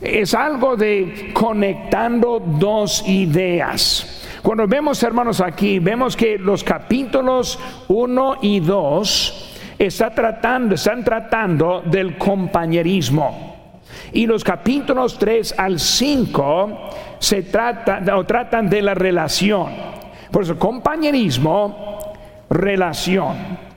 Es 0.00 0.34
algo 0.34 0.76
de 0.76 1.30
conectando 1.32 2.40
dos 2.40 3.06
ideas. 3.08 4.24
Cuando 4.42 4.66
vemos, 4.66 5.02
hermanos, 5.02 5.40
aquí, 5.40 5.78
vemos 5.78 6.16
que 6.16 6.38
los 6.38 6.62
capítulos 6.62 7.58
1 7.88 8.36
y 8.42 8.60
2 8.60 9.74
está 9.78 10.10
tratando, 10.10 10.74
están 10.74 11.04
tratando 11.04 11.82
del 11.84 12.16
compañerismo. 12.16 13.56
Y 14.12 14.26
los 14.26 14.44
capítulos 14.44 15.18
3 15.18 15.54
al 15.58 15.78
5 15.78 16.90
se 17.18 17.42
trata, 17.42 18.16
o 18.16 18.24
tratan 18.24 18.68
de 18.68 18.82
la 18.82 18.94
relación. 18.94 19.72
Por 20.30 20.42
eso, 20.42 20.58
compañerismo, 20.58 22.14
relación. 22.48 23.67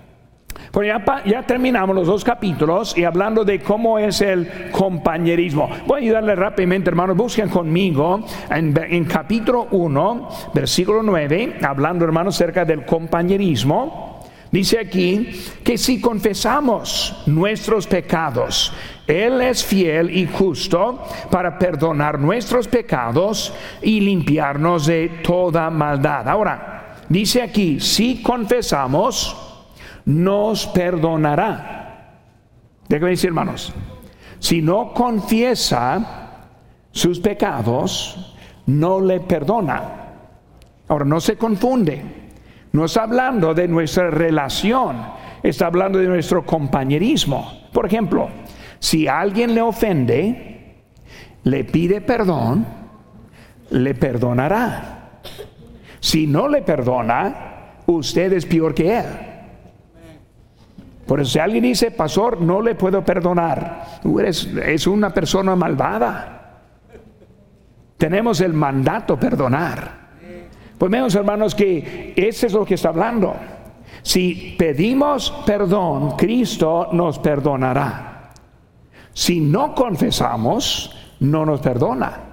Pues 0.71 0.87
ya, 0.87 1.23
ya, 1.25 1.43
terminamos 1.43 1.93
los 1.93 2.07
dos 2.07 2.23
capítulos 2.23 2.97
y 2.97 3.03
hablando 3.03 3.43
de 3.43 3.59
cómo 3.59 3.99
es 3.99 4.21
el 4.21 4.71
compañerismo. 4.71 5.69
Voy 5.85 5.99
a 5.99 6.03
ayudarle 6.03 6.33
rápidamente, 6.33 6.89
hermanos. 6.89 7.17
Busquen 7.17 7.49
conmigo 7.49 8.25
en, 8.49 8.73
en 8.89 9.03
capítulo 9.03 9.67
1, 9.71 10.29
versículo 10.53 11.03
9, 11.03 11.57
hablando, 11.61 12.05
hermanos, 12.05 12.35
acerca 12.35 12.63
del 12.63 12.85
compañerismo. 12.85 14.21
Dice 14.49 14.79
aquí 14.79 15.29
que 15.61 15.77
si 15.77 15.99
confesamos 15.99 17.21
nuestros 17.25 17.85
pecados, 17.85 18.71
Él 19.07 19.41
es 19.41 19.65
fiel 19.65 20.09
y 20.09 20.25
justo 20.25 21.03
para 21.29 21.59
perdonar 21.59 22.17
nuestros 22.17 22.69
pecados 22.69 23.53
y 23.81 23.99
limpiarnos 23.99 24.85
de 24.85 25.19
toda 25.21 25.69
maldad. 25.69 26.29
Ahora, 26.29 26.95
dice 27.09 27.41
aquí, 27.41 27.81
si 27.81 28.21
confesamos, 28.21 29.50
nos 30.05 30.67
perdonará. 30.67 32.17
Déjenme 32.87 33.11
decir, 33.11 33.29
hermanos, 33.29 33.73
si 34.39 34.61
no 34.61 34.93
confiesa 34.93 36.47
sus 36.91 37.19
pecados, 37.19 38.35
no 38.65 38.99
le 38.99 39.19
perdona. 39.19 39.83
Ahora, 40.87 41.05
no 41.05 41.21
se 41.21 41.37
confunde. 41.37 42.21
No 42.73 42.85
está 42.85 43.03
hablando 43.03 43.53
de 43.53 43.67
nuestra 43.67 44.09
relación, 44.09 44.97
está 45.43 45.67
hablando 45.67 45.99
de 45.99 46.07
nuestro 46.07 46.45
compañerismo. 46.45 47.67
Por 47.73 47.85
ejemplo, 47.85 48.29
si 48.79 49.07
alguien 49.07 49.53
le 49.53 49.61
ofende, 49.61 50.75
le 51.43 51.63
pide 51.65 52.01
perdón, 52.01 52.65
le 53.71 53.93
perdonará. 53.93 55.21
Si 55.99 56.27
no 56.27 56.47
le 56.47 56.61
perdona, 56.61 57.75
usted 57.85 58.33
es 58.33 58.45
peor 58.45 58.73
que 58.73 58.97
él. 58.97 59.05
Por 61.11 61.19
eso 61.19 61.31
si 61.31 61.39
alguien 61.39 61.63
dice, 61.63 61.91
pastor, 61.91 62.39
no 62.39 62.61
le 62.61 62.73
puedo 62.73 63.03
perdonar, 63.03 63.99
eres, 64.17 64.45
es 64.45 64.87
una 64.87 65.09
persona 65.13 65.57
malvada. 65.57 66.61
Tenemos 67.97 68.39
el 68.39 68.53
mandato 68.53 69.19
perdonar. 69.19 69.91
Pues 70.77 70.89
vemos 70.89 71.13
hermanos 71.13 71.53
que 71.53 72.13
ese 72.15 72.47
es 72.47 72.53
lo 72.53 72.63
que 72.63 72.75
está 72.75 72.87
hablando. 72.87 73.35
Si 74.01 74.55
pedimos 74.57 75.31
perdón, 75.45 76.15
Cristo 76.15 76.87
nos 76.93 77.19
perdonará. 77.19 78.31
Si 79.11 79.41
no 79.41 79.75
confesamos, 79.75 80.95
no 81.19 81.45
nos 81.45 81.59
perdona. 81.59 82.30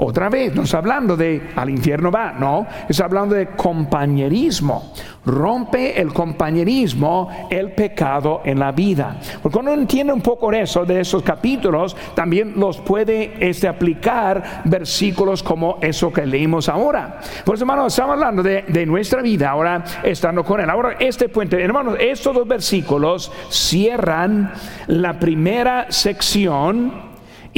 Otra 0.00 0.28
vez, 0.28 0.54
no 0.54 0.62
está 0.62 0.78
hablando 0.78 1.16
de 1.16 1.50
al 1.56 1.70
infierno 1.70 2.12
va, 2.12 2.30
no, 2.30 2.68
está 2.88 3.06
hablando 3.06 3.34
de 3.34 3.48
compañerismo. 3.48 4.92
Rompe 5.26 6.00
el 6.00 6.12
compañerismo 6.12 7.48
el 7.50 7.72
pecado 7.72 8.42
en 8.44 8.60
la 8.60 8.70
vida. 8.70 9.16
Porque 9.42 9.58
uno 9.58 9.72
entiende 9.72 10.12
un 10.12 10.20
poco 10.20 10.52
eso 10.52 10.84
de 10.84 11.00
esos 11.00 11.24
capítulos, 11.24 11.96
también 12.14 12.52
los 12.54 12.78
puede 12.78 13.34
este, 13.40 13.66
aplicar 13.66 14.62
versículos 14.66 15.42
como 15.42 15.78
eso 15.80 16.12
que 16.12 16.24
leímos 16.24 16.68
ahora. 16.68 17.18
Por 17.44 17.56
eso, 17.56 17.64
hermanos, 17.64 17.92
estamos 17.92 18.12
hablando 18.12 18.40
de, 18.40 18.66
de 18.68 18.86
nuestra 18.86 19.20
vida 19.20 19.50
ahora 19.50 19.82
estando 20.04 20.44
con 20.44 20.60
Él. 20.60 20.70
Ahora, 20.70 20.94
este 21.00 21.28
puente, 21.28 21.60
hermanos, 21.60 21.96
estos 21.98 22.36
dos 22.36 22.46
versículos 22.46 23.32
cierran 23.50 24.52
la 24.86 25.18
primera 25.18 25.90
sección 25.90 27.07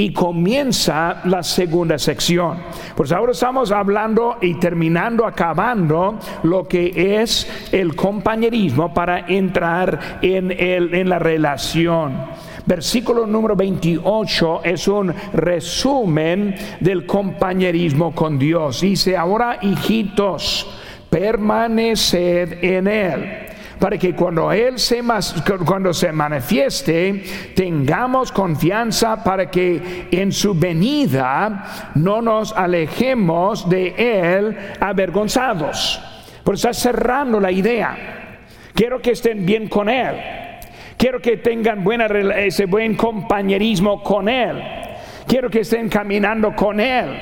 y 0.00 0.14
comienza 0.14 1.21
la 1.25 1.42
segunda 1.42 1.99
sección. 1.99 2.57
Pues 2.97 3.12
ahora 3.12 3.33
estamos 3.33 3.71
hablando 3.71 4.38
y 4.40 4.54
terminando, 4.54 5.26
acabando 5.26 6.19
lo 6.42 6.66
que 6.66 7.21
es 7.21 7.47
el 7.71 7.95
compañerismo 7.95 8.95
para 8.95 9.26
entrar 9.28 10.19
en, 10.23 10.52
el, 10.52 10.95
en 10.95 11.07
la 11.07 11.19
relación. 11.19 12.16
Versículo 12.64 13.26
número 13.26 13.54
28 13.54 14.62
es 14.64 14.88
un 14.88 15.12
resumen 15.35 16.54
del 16.80 17.04
compañerismo 17.04 18.14
con 18.14 18.38
Dios. 18.38 18.80
Dice, 18.80 19.19
ahora 19.19 19.59
hijitos, 19.61 20.66
permaneced 21.11 22.64
en 22.64 22.88
él 22.88 23.50
para 23.80 23.96
que 23.96 24.14
cuando 24.14 24.52
Él 24.52 24.78
se, 24.78 25.02
cuando 25.64 25.92
se 25.94 26.12
manifieste, 26.12 27.25
tengamos 27.56 28.30
confianza 28.30 29.25
para 29.25 29.50
que 29.50 30.06
en 30.10 30.30
su 30.30 30.54
venida 30.54 31.90
no 31.94 32.20
nos 32.20 32.52
alejemos 32.52 33.68
de 33.68 33.94
Él 33.96 34.56
avergonzados. 34.78 36.00
Por 36.44 36.54
está 36.54 36.75
cerrando 36.75 37.40
la 37.40 37.50
idea. 37.50 38.38
Quiero 38.75 39.00
que 39.00 39.12
estén 39.12 39.46
bien 39.46 39.68
con 39.68 39.88
Él. 39.88 40.14
Quiero 40.99 41.20
que 41.20 41.38
tengan 41.38 41.82
buena, 41.82 42.06
ese 42.06 42.66
buen 42.66 42.94
compañerismo 42.96 44.02
con 44.02 44.28
Él. 44.28 44.62
Quiero 45.26 45.49
que 45.49 45.60
estén 45.60 45.88
caminando 45.88 46.54
con 46.54 46.80
Él. 46.80 47.18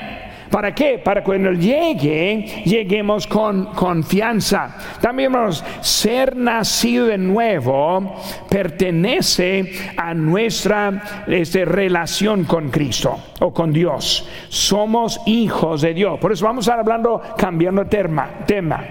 ¿Para 0.49 0.73
qué? 0.73 0.99
Para 1.03 1.23
cuando 1.23 1.51
llegue, 1.51 2.63
lleguemos 2.65 3.27
con 3.27 3.65
confianza. 3.67 4.75
También, 4.99 5.31
vamos 5.31 5.63
ser 5.81 6.35
nacido 6.35 7.05
de 7.07 7.17
nuevo 7.17 8.15
pertenece 8.49 9.71
a 9.95 10.13
nuestra 10.13 11.23
este, 11.27 11.65
relación 11.65 12.45
con 12.45 12.69
Cristo 12.69 13.17
o 13.39 13.53
con 13.53 13.71
Dios. 13.71 14.27
Somos 14.49 15.21
hijos 15.25 15.81
de 15.81 15.93
Dios. 15.93 16.19
Por 16.19 16.31
eso 16.31 16.45
vamos 16.45 16.67
a 16.67 16.71
estar 16.71 16.79
hablando, 16.79 17.21
cambiando 17.37 17.85
tema. 17.85 18.29
tema. 18.45 18.83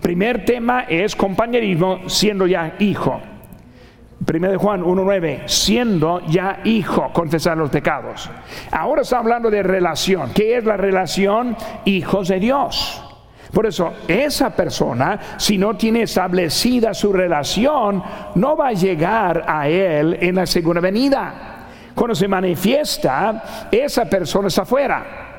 Primer 0.00 0.44
tema 0.44 0.86
es 0.88 1.14
compañerismo 1.14 2.08
siendo 2.08 2.46
ya 2.46 2.74
hijo. 2.80 3.31
1 4.24 4.58
Juan 4.58 4.82
1.9, 4.82 5.48
siendo 5.48 6.20
ya 6.26 6.60
hijo, 6.64 7.10
confesar 7.12 7.56
los 7.56 7.70
pecados. 7.70 8.30
Ahora 8.70 9.02
está 9.02 9.18
hablando 9.18 9.50
de 9.50 9.62
relación. 9.62 10.32
¿Qué 10.32 10.56
es 10.58 10.64
la 10.64 10.76
relación? 10.76 11.56
Hijos 11.84 12.28
de 12.28 12.38
Dios. 12.38 13.02
Por 13.52 13.66
eso, 13.66 13.92
esa 14.08 14.50
persona, 14.50 15.18
si 15.36 15.58
no 15.58 15.76
tiene 15.76 16.02
establecida 16.02 16.94
su 16.94 17.12
relación, 17.12 18.02
no 18.36 18.56
va 18.56 18.68
a 18.68 18.72
llegar 18.72 19.44
a 19.46 19.68
Él 19.68 20.16
en 20.20 20.36
la 20.36 20.46
segunda 20.46 20.80
venida. 20.80 21.34
Cuando 21.94 22.14
se 22.14 22.28
manifiesta, 22.28 23.68
esa 23.70 24.06
persona 24.06 24.48
está 24.48 24.62
afuera 24.62 25.31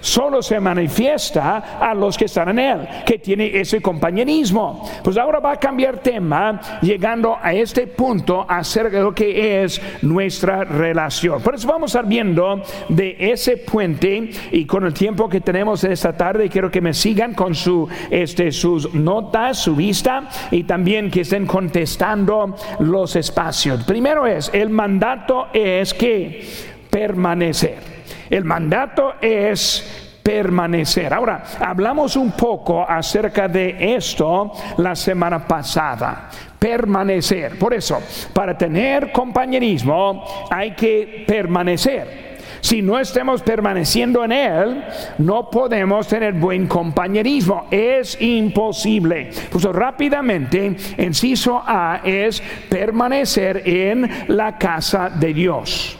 solo 0.00 0.42
se 0.42 0.60
manifiesta 0.60 1.78
a 1.80 1.94
los 1.94 2.16
que 2.16 2.26
están 2.26 2.50
en 2.50 2.58
él, 2.58 2.88
que 3.04 3.18
tiene 3.18 3.58
ese 3.58 3.80
compañerismo. 3.80 4.88
Pues 5.02 5.16
ahora 5.16 5.40
va 5.40 5.52
a 5.52 5.56
cambiar 5.56 5.98
tema, 5.98 6.60
llegando 6.82 7.36
a 7.40 7.52
este 7.52 7.86
punto 7.86 8.44
acerca 8.48 8.98
de 8.98 9.02
lo 9.02 9.14
que 9.14 9.62
es 9.64 9.80
nuestra 10.02 10.64
relación. 10.64 11.42
Por 11.42 11.54
eso 11.54 11.68
vamos 11.68 11.94
a 11.94 11.98
estar 11.98 12.08
viendo 12.08 12.62
de 12.88 13.16
ese 13.18 13.56
puente 13.56 14.30
y 14.52 14.64
con 14.66 14.84
el 14.84 14.94
tiempo 14.94 15.28
que 15.28 15.40
tenemos 15.40 15.84
en 15.84 15.92
esta 15.92 16.16
tarde, 16.16 16.48
quiero 16.48 16.70
que 16.70 16.80
me 16.80 16.94
sigan 16.94 17.34
con 17.34 17.54
su, 17.54 17.88
este, 18.10 18.52
sus 18.52 18.94
notas, 18.94 19.58
su 19.58 19.74
vista 19.74 20.28
y 20.50 20.64
también 20.64 21.10
que 21.10 21.22
estén 21.22 21.46
contestando 21.46 22.56
los 22.80 23.16
espacios. 23.16 23.84
Primero 23.84 24.26
es, 24.26 24.50
el 24.52 24.70
mandato 24.70 25.48
es 25.52 25.94
que 25.94 26.46
permanecer. 26.90 27.97
El 28.30 28.44
mandato 28.44 29.14
es 29.20 30.08
permanecer. 30.22 31.14
Ahora, 31.14 31.42
hablamos 31.58 32.14
un 32.14 32.32
poco 32.32 32.84
acerca 32.86 33.48
de 33.48 33.94
esto 33.96 34.52
la 34.76 34.94
semana 34.94 35.46
pasada. 35.46 36.28
Permanecer. 36.58 37.58
Por 37.58 37.72
eso, 37.72 37.98
para 38.34 38.58
tener 38.58 39.10
compañerismo 39.10 40.24
hay 40.50 40.72
que 40.72 41.24
permanecer. 41.26 42.28
Si 42.60 42.82
no 42.82 42.98
estemos 42.98 43.42
permaneciendo 43.42 44.24
en 44.24 44.32
Él, 44.32 44.84
no 45.18 45.48
podemos 45.48 46.06
tener 46.06 46.34
buen 46.34 46.66
compañerismo. 46.66 47.66
Es 47.70 48.20
imposible. 48.20 49.30
Pues 49.50 49.64
rápidamente, 49.64 50.76
inciso 50.98 51.62
A 51.64 52.00
es 52.04 52.42
permanecer 52.68 53.62
en 53.64 54.10
la 54.28 54.58
casa 54.58 55.08
de 55.08 55.32
Dios. 55.32 55.97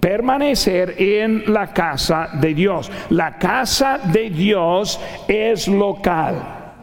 Permanecer 0.00 0.94
en 0.98 1.52
la 1.52 1.72
casa 1.72 2.30
de 2.34 2.54
Dios. 2.54 2.90
La 3.10 3.38
casa 3.38 3.98
de 3.98 4.30
Dios 4.30 5.00
es 5.26 5.68
local. 5.68 6.74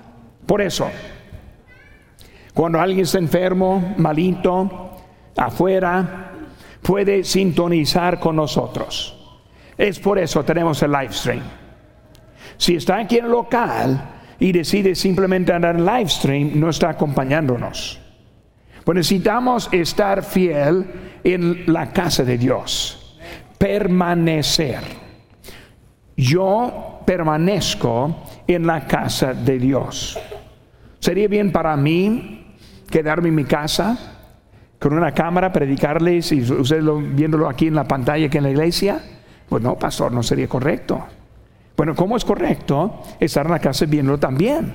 Por 0.45 0.61
eso, 0.61 0.89
cuando 2.53 2.79
alguien 2.79 3.01
está 3.01 3.17
enfermo, 3.17 3.95
malito, 3.97 4.91
afuera, 5.37 6.31
puede 6.81 7.23
sintonizar 7.23 8.19
con 8.19 8.35
nosotros. 8.35 9.17
Es 9.77 9.99
por 9.99 10.19
eso 10.19 10.43
tenemos 10.43 10.81
el 10.83 10.91
live 10.91 11.11
stream. 11.11 11.43
Si 12.57 12.75
está 12.75 12.97
aquí 12.97 13.17
en 13.17 13.25
el 13.25 13.31
local 13.31 14.09
y 14.39 14.51
decide 14.51 14.93
simplemente 14.95 15.51
andar 15.51 15.75
en 15.75 15.85
live 15.85 16.09
stream, 16.09 16.51
no 16.59 16.69
está 16.69 16.89
acompañándonos. 16.89 17.99
Pues 18.83 18.95
necesitamos 18.95 19.69
estar 19.71 20.23
fiel 20.23 20.85
en 21.23 21.63
la 21.71 21.91
casa 21.91 22.23
de 22.23 22.37
Dios. 22.37 23.02
Permanecer. 23.57 24.81
Yo 26.15 27.01
permanezco 27.05 28.23
en 28.47 28.67
la 28.67 28.85
casa 28.87 29.33
de 29.33 29.59
Dios. 29.59 30.19
¿Sería 30.99 31.27
bien 31.27 31.51
para 31.51 31.75
mí 31.75 32.55
quedarme 32.89 33.29
en 33.29 33.35
mi 33.35 33.45
casa 33.45 33.97
con 34.79 34.93
una 34.93 35.11
cámara, 35.11 35.51
predicarles 35.51 36.31
y 36.31 36.41
ustedes 36.41 36.83
viéndolo 37.15 37.49
aquí 37.49 37.67
en 37.67 37.75
la 37.75 37.87
pantalla 37.87 38.29
que 38.29 38.37
en 38.37 38.43
la 38.43 38.51
iglesia? 38.51 39.01
Pues 39.49 39.61
no, 39.61 39.77
pastor, 39.77 40.11
no 40.11 40.23
sería 40.23 40.47
correcto. 40.47 41.03
Bueno, 41.75 41.95
¿cómo 41.95 42.15
es 42.15 42.23
correcto 42.23 43.01
estar 43.19 43.45
en 43.45 43.51
la 43.51 43.59
casa 43.59 43.85
viéndolo 43.85 44.19
también? 44.19 44.73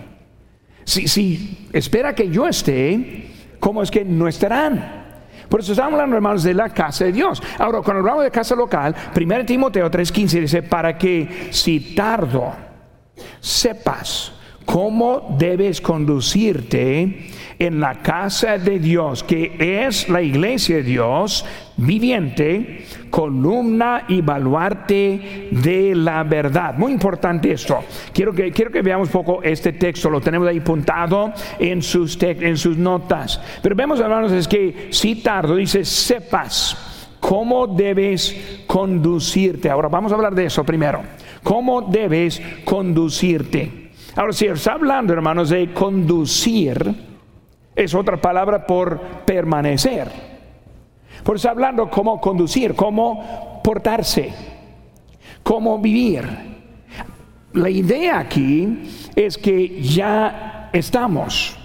Si, 0.85 1.07
si 1.07 1.69
espera 1.73 2.15
que 2.15 2.29
yo 2.29 2.49
esté, 2.49 3.31
¿cómo 3.61 3.83
es 3.83 3.91
que 3.91 4.05
no 4.05 4.27
estarán? 4.27 5.08
Por 5.49 5.61
eso 5.61 5.73
estamos 5.73 5.95
hablando, 5.95 6.17
hermanos, 6.17 6.43
de 6.43 6.55
la 6.55 6.69
casa 6.69 7.05
de 7.05 7.13
Dios. 7.13 7.43
Ahora, 7.59 7.81
cuando 7.83 8.01
hablamos 8.01 8.25
de 8.25 8.31
casa 8.31 8.55
local, 8.55 8.95
1 9.15 9.47
Timoteo 9.47 9.91
3:15 9.91 10.41
dice, 10.41 10.63
para 10.63 10.97
que 10.99 11.49
si 11.51 11.95
tardo, 11.95 12.53
sepas 13.41 14.33
cómo 14.65 15.35
debes 15.39 15.81
conducirte 15.81 17.31
en 17.59 17.81
la 17.81 17.95
casa 18.03 18.59
de 18.59 18.79
Dios, 18.79 19.25
que 19.25 19.57
es 19.59 20.09
la 20.09 20.23
iglesia 20.23 20.77
de 20.77 20.83
Dios 20.85 21.45
viviente, 21.77 22.85
columna 23.11 24.05
y 24.09 24.21
baluarte 24.21 25.49
de 25.51 25.95
la 25.95 26.23
verdad. 26.25 26.75
Muy 26.77 26.93
importante 26.93 27.53
esto. 27.53 27.79
Quiero 28.13 28.33
que, 28.33 28.53
quiero 28.53 28.71
que 28.71 28.83
veamos 28.83 29.09
un 29.09 29.13
poco 29.13 29.43
este 29.43 29.73
texto, 29.73 30.11
lo 30.11 30.21
tenemos 30.21 30.47
ahí 30.49 30.59
apuntado 30.59 31.33
en 31.59 31.83
sus, 31.83 32.21
en 32.23 32.57
sus 32.57 32.77
notas. 32.77 33.41
Pero 33.63 33.75
vemos, 33.75 34.01
hermanos, 34.01 34.33
es 34.33 34.47
que 34.47 34.89
si 34.91 35.17
tardo, 35.17 35.57
dice, 35.57 35.85
sepas 35.85 37.17
cómo 37.21 37.67
debes 37.67 38.65
conducirte. 38.67 39.71
Ahora 39.71 39.89
vamos 39.89 40.13
a 40.13 40.15
hablar 40.15 40.35
de 40.35 40.47
eso 40.47 40.65
primero. 40.65 41.03
¿Cómo 41.43 41.83
debes 41.83 42.41
conducirte? 42.65 43.89
Ahora, 44.17 44.33
si 44.33 44.47
está 44.47 44.73
hablando, 44.73 45.13
hermanos, 45.13 45.51
de 45.51 45.73
conducir, 45.73 47.08
es 47.79 47.95
otra 47.95 48.21
palabra 48.21 48.67
por 48.67 49.01
permanecer. 49.25 50.11
Por 51.23 51.37
eso 51.37 51.49
hablando 51.49 51.89
cómo 51.89 52.21
conducir, 52.21 52.75
cómo 52.75 53.61
portarse, 53.63 54.33
cómo 55.45 55.79
vivir. 55.79 56.25
La 57.53 57.71
idea 57.71 58.19
aquí 58.19 58.83
es 59.15 59.39
que 59.39 59.81
ya 59.81 60.71
estamos. 60.73 61.57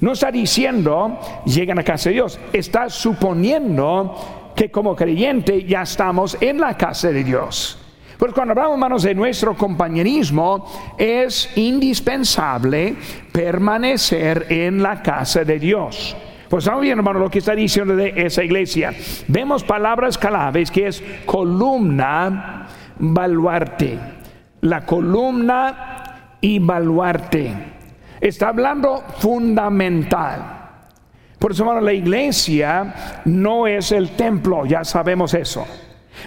No 0.00 0.12
está 0.12 0.32
diciendo 0.32 1.20
llegan 1.44 1.78
a 1.78 1.84
casa 1.84 2.08
de 2.08 2.16
Dios, 2.16 2.40
está 2.52 2.90
suponiendo 2.90 4.52
que 4.56 4.72
como 4.72 4.96
creyente 4.96 5.64
ya 5.64 5.82
estamos 5.82 6.36
en 6.40 6.58
la 6.58 6.76
casa 6.76 7.10
de 7.10 7.22
Dios. 7.22 7.78
Pues 8.18 8.32
cuando 8.32 8.50
hablamos, 8.50 8.72
hermanos, 8.74 9.02
de 9.04 9.14
nuestro 9.14 9.56
compañerismo, 9.56 10.66
es 10.98 11.56
indispensable 11.56 12.96
permanecer 13.30 14.46
en 14.48 14.82
la 14.82 15.00
casa 15.00 15.44
de 15.44 15.60
Dios. 15.60 16.16
Pues 16.48 16.64
estamos 16.64 16.82
viendo, 16.82 17.00
hermano, 17.00 17.20
lo 17.20 17.30
que 17.30 17.38
está 17.38 17.54
diciendo 17.54 17.94
de 17.94 18.14
esa 18.16 18.42
iglesia. 18.42 18.92
Vemos 19.28 19.62
palabras 19.62 20.18
claves 20.18 20.72
que 20.72 20.88
es 20.88 21.00
columna, 21.26 22.66
baluarte. 22.98 23.98
La 24.62 24.84
columna 24.84 26.36
y 26.40 26.58
baluarte. 26.58 27.54
Está 28.20 28.48
hablando 28.48 29.04
fundamental. 29.18 30.58
Por 31.38 31.52
eso, 31.52 31.62
hermano, 31.62 31.82
la 31.82 31.92
iglesia 31.92 33.22
no 33.26 33.68
es 33.68 33.92
el 33.92 34.10
templo, 34.16 34.66
ya 34.66 34.82
sabemos 34.82 35.34
eso. 35.34 35.64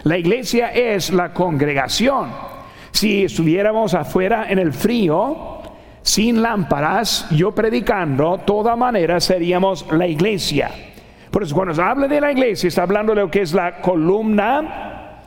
La 0.03 0.17
iglesia 0.17 0.71
es 0.73 1.11
la 1.11 1.33
congregación. 1.33 2.29
Si 2.91 3.25
estuviéramos 3.25 3.93
afuera 3.93 4.47
en 4.49 4.59
el 4.59 4.73
frío, 4.73 5.61
sin 6.01 6.41
lámparas, 6.41 7.27
yo 7.31 7.53
predicando, 7.53 8.39
toda 8.39 8.75
manera 8.75 9.19
seríamos 9.19 9.85
la 9.91 10.07
iglesia. 10.07 10.71
Por 11.29 11.43
eso 11.43 11.55
cuando 11.55 11.73
se 11.73 11.81
habla 11.81 12.07
de 12.07 12.19
la 12.19 12.31
iglesia, 12.31 12.67
está 12.67 12.83
hablando 12.83 13.15
de 13.15 13.21
lo 13.21 13.31
que 13.31 13.41
es 13.41 13.53
la 13.53 13.79
columna 13.81 15.21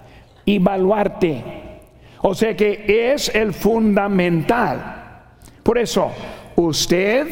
y 0.45 0.59
baluarte. 0.59 1.43
O 2.23 2.35
sea 2.35 2.55
que 2.57 3.13
es 3.13 3.35
el 3.35 3.53
fundamental. 3.55 5.03
Por 5.63 5.79
eso, 5.79 6.11
usted 6.57 7.27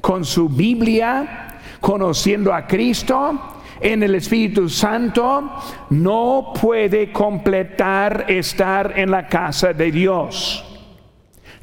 con 0.00 0.24
su 0.24 0.48
Biblia, 0.48 1.58
conociendo 1.80 2.52
a 2.52 2.66
Cristo, 2.66 3.57
en 3.80 4.02
el 4.02 4.14
Espíritu 4.14 4.68
Santo 4.68 5.50
no 5.90 6.52
puede 6.60 7.12
completar 7.12 8.26
estar 8.28 8.94
en 8.96 9.10
la 9.10 9.26
casa 9.26 9.72
de 9.72 9.90
Dios. 9.90 10.64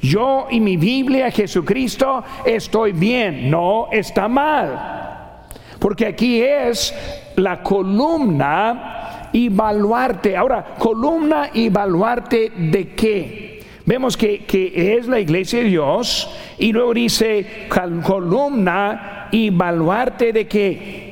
Yo 0.00 0.46
y 0.50 0.60
mi 0.60 0.76
Biblia, 0.76 1.30
Jesucristo, 1.30 2.22
estoy 2.44 2.92
bien, 2.92 3.50
no 3.50 3.88
está 3.90 4.28
mal. 4.28 5.46
Porque 5.78 6.06
aquí 6.06 6.40
es 6.40 6.94
la 7.36 7.62
columna 7.62 9.30
y 9.32 9.48
baluarte. 9.48 10.36
Ahora, 10.36 10.74
columna 10.78 11.50
y 11.52 11.68
baluarte 11.68 12.52
de 12.56 12.94
qué? 12.94 13.64
Vemos 13.84 14.16
que, 14.16 14.44
que, 14.44 14.96
es 14.96 15.06
la 15.06 15.20
iglesia 15.20 15.60
de 15.60 15.66
Dios 15.66 16.28
y 16.58 16.72
luego 16.72 16.92
dice 16.92 17.68
columna 18.04 19.28
y 19.30 19.50
baluarte 19.50 20.32
de 20.32 20.48
qué? 20.48 21.05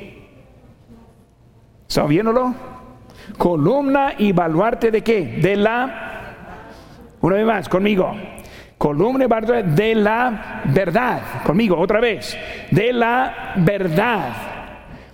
¿Está 1.95 2.07
viéndolo? 2.07 2.53
Columna 3.37 4.15
y 4.17 4.33
baluarte 4.33 4.91
de 4.91 5.01
qué? 5.01 5.39
De 5.41 5.55
la, 5.55 6.33
una 7.21 7.37
vez 7.37 7.45
más, 7.45 7.69
conmigo. 7.69 8.13
Columna 8.77 9.23
y 9.23 9.27
baluarte 9.27 9.63
de 9.63 9.95
la 9.95 10.61
verdad. 10.65 11.21
Conmigo, 11.45 11.77
otra 11.77 12.01
vez. 12.01 12.37
De 12.69 12.91
la 12.91 13.53
verdad. 13.55 14.54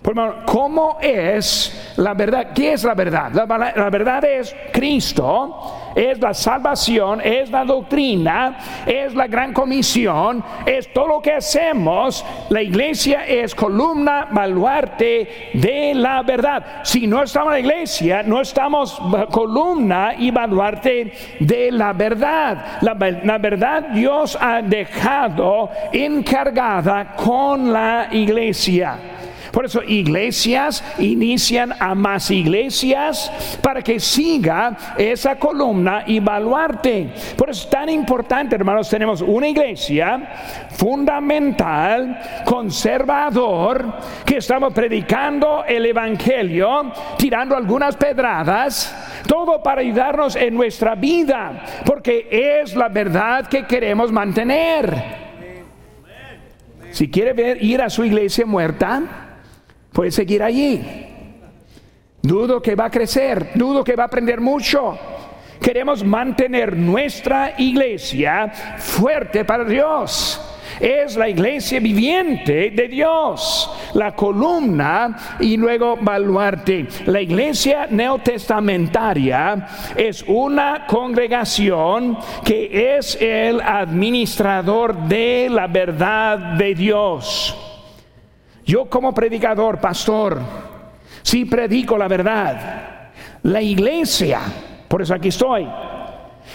¿Cómo 0.03 0.97
es 0.99 1.93
la 1.97 2.15
verdad? 2.15 2.53
¿Qué 2.55 2.73
es 2.73 2.83
la 2.83 2.95
verdad? 2.95 3.31
La, 3.33 3.89
verdad 3.89 4.25
es 4.25 4.55
Cristo, 4.73 5.91
es 5.95 6.19
la 6.19 6.33
salvación, 6.33 7.21
es 7.21 7.51
la 7.51 7.63
doctrina, 7.63 8.57
es 8.87 9.13
la 9.13 9.27
gran 9.27 9.53
comisión, 9.53 10.43
es 10.65 10.91
todo 10.91 11.07
lo 11.07 11.21
que 11.21 11.33
hacemos. 11.33 12.25
La 12.49 12.63
iglesia 12.63 13.27
es 13.27 13.53
columna, 13.53 14.27
baluarte 14.31 15.51
de 15.53 15.93
la 15.93 16.23
verdad. 16.23 16.81
Si 16.83 17.05
no 17.05 17.21
estamos 17.21 17.55
en 17.55 17.67
la 17.67 17.73
iglesia, 17.73 18.23
no 18.23 18.41
estamos 18.41 18.99
columna 19.29 20.15
y 20.17 20.31
baluarte 20.31 21.13
de 21.39 21.71
la 21.71 21.93
verdad. 21.93 22.79
La 22.81 23.37
verdad 23.37 23.89
Dios 23.93 24.35
ha 24.41 24.63
dejado 24.63 25.69
encargada 25.93 27.15
con 27.15 27.71
la 27.71 28.07
iglesia. 28.11 28.97
Por 29.51 29.65
eso 29.65 29.83
iglesias 29.83 30.83
inician 30.97 31.73
a 31.79 31.93
más 31.93 32.31
iglesias 32.31 33.31
para 33.61 33.81
que 33.81 33.99
siga 33.99 34.77
esa 34.97 35.37
columna 35.37 36.03
y 36.07 36.19
baluarte. 36.19 37.13
Por 37.37 37.49
eso 37.49 37.63
es 37.63 37.69
tan 37.69 37.89
importante, 37.89 38.55
hermanos, 38.55 38.89
tenemos 38.89 39.21
una 39.21 39.47
iglesia 39.47 40.67
fundamental, 40.71 42.43
conservador, 42.45 43.93
que 44.25 44.37
estamos 44.37 44.73
predicando 44.73 45.63
el 45.67 45.85
Evangelio, 45.85 46.91
tirando 47.17 47.55
algunas 47.55 47.95
pedradas, 47.97 48.95
todo 49.27 49.61
para 49.61 49.81
ayudarnos 49.81 50.35
en 50.35 50.55
nuestra 50.55 50.95
vida, 50.95 51.63
porque 51.85 52.27
es 52.31 52.75
la 52.75 52.87
verdad 52.87 53.47
que 53.47 53.65
queremos 53.65 54.11
mantener. 54.11 55.21
Si 56.91 57.09
quiere 57.09 57.33
ver 57.33 57.63
ir 57.63 57.81
a 57.81 57.89
su 57.89 58.03
iglesia 58.03 58.45
muerta, 58.45 59.30
puede 59.91 60.11
seguir 60.11 60.43
allí. 60.43 60.81
Dudo 62.21 62.61
que 62.61 62.75
va 62.75 62.85
a 62.85 62.91
crecer, 62.91 63.51
dudo 63.55 63.83
que 63.83 63.95
va 63.95 64.03
a 64.03 64.05
aprender 64.05 64.39
mucho. 64.39 64.97
Queremos 65.61 66.03
mantener 66.03 66.75
nuestra 66.75 67.53
iglesia 67.57 68.51
fuerte 68.77 69.45
para 69.45 69.63
Dios. 69.63 70.47
es 70.79 71.15
la 71.15 71.29
iglesia 71.29 71.79
viviente 71.79 72.71
de 72.71 72.87
Dios, 72.87 73.69
la 73.93 74.15
columna 74.15 75.37
y 75.39 75.55
luego 75.57 75.97
baluarte. 76.01 76.87
La 77.05 77.21
iglesia 77.21 77.87
neotestamentaria 77.87 79.67
es 79.95 80.23
una 80.27 80.87
congregación 80.87 82.17
que 82.43 82.97
es 82.97 83.15
el 83.21 83.61
administrador 83.61 84.97
de 85.07 85.49
la 85.51 85.67
verdad 85.67 86.55
de 86.57 86.73
Dios. 86.73 87.70
Yo 88.71 88.85
como 88.85 89.13
predicador, 89.13 89.81
pastor, 89.81 90.39
si 91.23 91.43
predico 91.43 91.97
la 91.97 92.07
verdad, 92.07 93.09
la 93.43 93.61
iglesia, 93.61 94.39
por 94.87 95.01
eso 95.01 95.13
aquí 95.13 95.27
estoy, 95.27 95.67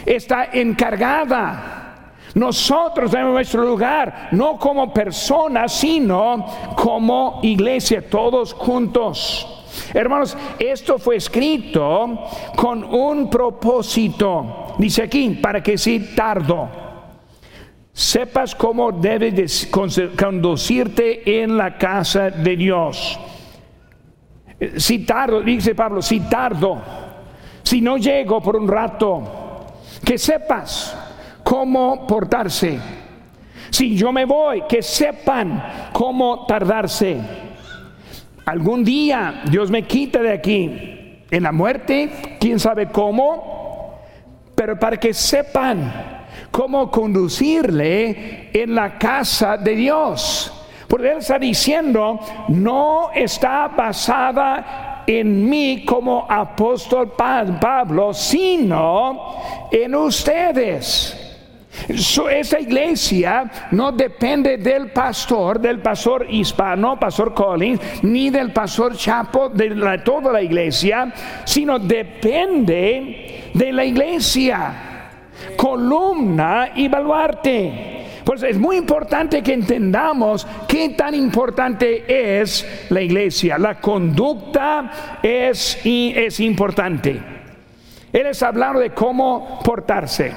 está 0.06 0.46
encargada 0.46 1.86
nosotros 2.32 3.10
tenemos 3.10 3.34
nuestro 3.34 3.64
lugar, 3.64 4.28
no 4.32 4.58
como 4.58 4.94
personas, 4.94 5.72
sino 5.74 6.46
como 6.74 7.40
iglesia, 7.42 8.08
todos 8.08 8.54
juntos. 8.54 9.64
Hermanos, 9.92 10.36
esto 10.58 10.98
fue 10.98 11.16
escrito 11.16 12.24
con 12.56 12.82
un 12.82 13.28
propósito. 13.28 14.74
Dice 14.78 15.02
aquí, 15.02 15.30
para 15.30 15.62
que 15.62 15.76
si 15.76 16.14
tardo, 16.14 16.85
sepas 17.96 18.54
cómo 18.54 18.92
debes 18.92 19.70
conducirte 20.18 21.42
en 21.42 21.56
la 21.56 21.78
casa 21.78 22.28
de 22.28 22.54
Dios. 22.54 23.18
Si 24.76 24.98
tardo, 24.98 25.40
dice 25.40 25.74
Pablo, 25.74 26.02
si 26.02 26.20
tardo, 26.20 26.78
si 27.62 27.80
no 27.80 27.96
llego 27.96 28.42
por 28.42 28.56
un 28.56 28.68
rato, 28.68 29.78
que 30.04 30.18
sepas 30.18 30.94
cómo 31.42 32.06
portarse. 32.06 32.78
Si 33.70 33.96
yo 33.96 34.12
me 34.12 34.26
voy, 34.26 34.64
que 34.68 34.82
sepan 34.82 35.90
cómo 35.94 36.44
tardarse. 36.44 37.18
Algún 38.44 38.84
día 38.84 39.42
Dios 39.50 39.70
me 39.70 39.84
quita 39.84 40.20
de 40.20 40.32
aquí. 40.34 41.22
En 41.30 41.42
la 41.42 41.50
muerte, 41.50 42.36
quién 42.38 42.60
sabe 42.60 42.90
cómo, 42.90 44.02
pero 44.54 44.78
para 44.78 44.98
que 44.98 45.14
sepan 45.14 46.15
cómo 46.56 46.90
conducirle 46.90 48.48
en 48.50 48.74
la 48.74 48.96
casa 48.96 49.58
de 49.58 49.76
Dios. 49.76 50.50
Porque 50.88 51.10
Él 51.10 51.18
está 51.18 51.38
diciendo, 51.38 52.18
no 52.48 53.10
está 53.14 53.68
basada 53.68 55.04
en 55.06 55.50
mí 55.50 55.84
como 55.84 56.26
apóstol 56.26 57.12
Pablo, 57.12 58.14
sino 58.14 59.68
en 59.70 59.94
ustedes. 59.96 61.22
Esa 61.88 62.58
iglesia 62.58 63.68
no 63.72 63.92
depende 63.92 64.56
del 64.56 64.90
pastor, 64.92 65.60
del 65.60 65.80
pastor 65.80 66.26
hispano, 66.26 66.98
pastor 66.98 67.34
Collins, 67.34 68.02
ni 68.02 68.30
del 68.30 68.50
pastor 68.50 68.96
Chapo, 68.96 69.50
de 69.50 70.00
toda 70.02 70.32
la 70.32 70.40
iglesia, 70.40 71.12
sino 71.44 71.78
depende 71.78 73.50
de 73.52 73.72
la 73.72 73.84
iglesia, 73.84 74.95
columna 75.56 76.70
y 76.74 76.88
baluarte. 76.88 77.96
Pues 78.26 78.42
es 78.42 78.58
muy 78.58 78.76
importante 78.76 79.40
que 79.40 79.52
entendamos 79.52 80.44
qué 80.66 80.88
tan 80.90 81.14
importante 81.14 82.40
es 82.40 82.86
la 82.90 83.00
iglesia. 83.00 83.56
La 83.56 83.80
conducta 83.80 85.18
es, 85.22 85.78
es 85.84 86.40
importante. 86.40 87.22
Él 88.12 88.26
está 88.26 88.48
hablando 88.48 88.80
de 88.80 88.90
cómo 88.90 89.60
portarse. 89.62 90.32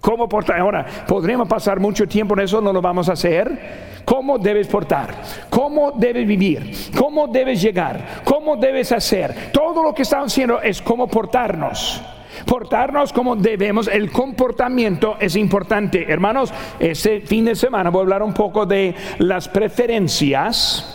¿Cómo 0.00 0.28
portar? 0.28 0.60
Ahora, 0.60 0.86
podremos 1.08 1.48
pasar 1.48 1.80
mucho 1.80 2.06
tiempo 2.06 2.34
en 2.34 2.40
eso, 2.40 2.60
no 2.60 2.72
lo 2.72 2.80
vamos 2.80 3.08
a 3.08 3.14
hacer. 3.14 4.02
¿Cómo 4.04 4.38
debes 4.38 4.68
portar? 4.68 5.14
¿Cómo 5.50 5.92
debes 5.92 6.28
vivir? 6.28 6.70
¿Cómo 6.96 7.26
debes 7.26 7.60
llegar? 7.60 8.22
¿Cómo 8.22 8.56
debes 8.56 8.92
hacer? 8.92 9.50
Todo 9.50 9.82
lo 9.82 9.94
que 9.94 10.02
estamos 10.02 10.30
haciendo 10.30 10.60
es 10.60 10.80
cómo 10.80 11.08
portarnos. 11.08 12.02
Portarnos 12.46 13.12
como 13.12 13.36
debemos, 13.36 13.88
el 13.88 14.10
comportamiento 14.10 15.16
es 15.20 15.36
importante. 15.36 16.10
Hermanos, 16.10 16.52
este 16.78 17.20
fin 17.20 17.44
de 17.44 17.54
semana 17.54 17.90
voy 17.90 18.00
a 18.00 18.02
hablar 18.02 18.22
un 18.22 18.34
poco 18.34 18.66
de 18.66 18.94
las 19.18 19.48
preferencias. 19.48 20.90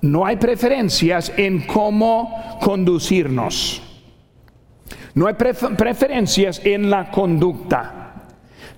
No 0.00 0.24
hay 0.24 0.36
preferencias 0.36 1.32
en 1.36 1.66
cómo 1.66 2.58
conducirnos. 2.62 3.82
No 5.14 5.26
hay 5.26 5.34
preferencias 5.34 6.60
en 6.64 6.90
la 6.90 7.10
conducta. 7.10 7.98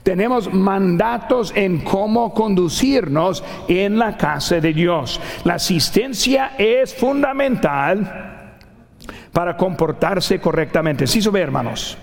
Tenemos 0.03 0.53
mandatos 0.53 1.53
en 1.55 1.81
cómo 1.81 2.33
conducirnos 2.33 3.45
en 3.69 3.99
la 3.99 4.17
casa 4.17 4.59
de 4.59 4.73
Dios. 4.73 5.21
La 5.45 5.55
asistencia 5.55 6.53
es 6.57 6.95
fundamental 6.95 8.40
para 9.33 9.57
comportarse 9.57 10.41
correctamente. 10.41 11.07
Sí, 11.07 11.23
sube, 11.23 11.41
hermanos. 11.41 11.97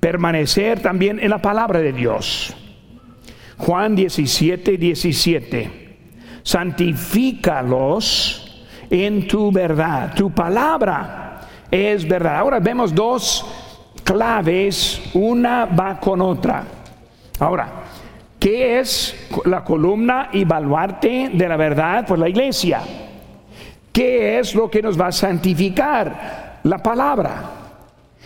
Permanecer 0.00 0.80
también 0.80 1.20
en 1.20 1.30
la 1.30 1.38
palabra 1.38 1.80
de 1.80 1.92
Dios. 1.92 2.56
Juan 3.58 3.94
17, 3.94 4.76
17. 4.76 5.82
Santifícalos 6.42 8.66
en 8.90 9.28
tu 9.28 9.52
verdad. 9.52 10.12
Tu 10.14 10.30
palabra 10.30 11.40
es 11.70 12.06
verdad. 12.06 12.36
Ahora 12.36 12.58
vemos 12.58 12.94
dos 12.94 13.46
claves, 14.04 15.02
una 15.14 15.66
va 15.66 15.98
con 15.98 16.20
otra. 16.20 16.64
Ahora, 17.38 17.68
¿qué 18.38 18.80
es 18.80 19.30
la 19.44 19.64
columna 19.64 20.28
y 20.32 20.44
baluarte 20.44 21.30
de 21.32 21.48
la 21.48 21.56
verdad? 21.56 22.04
Pues 22.06 22.20
la 22.20 22.28
iglesia. 22.28 22.82
¿Qué 23.92 24.38
es 24.38 24.54
lo 24.54 24.70
que 24.70 24.80
nos 24.80 24.98
va 24.98 25.08
a 25.08 25.12
santificar? 25.12 26.60
La 26.64 26.78
palabra. 26.78 27.50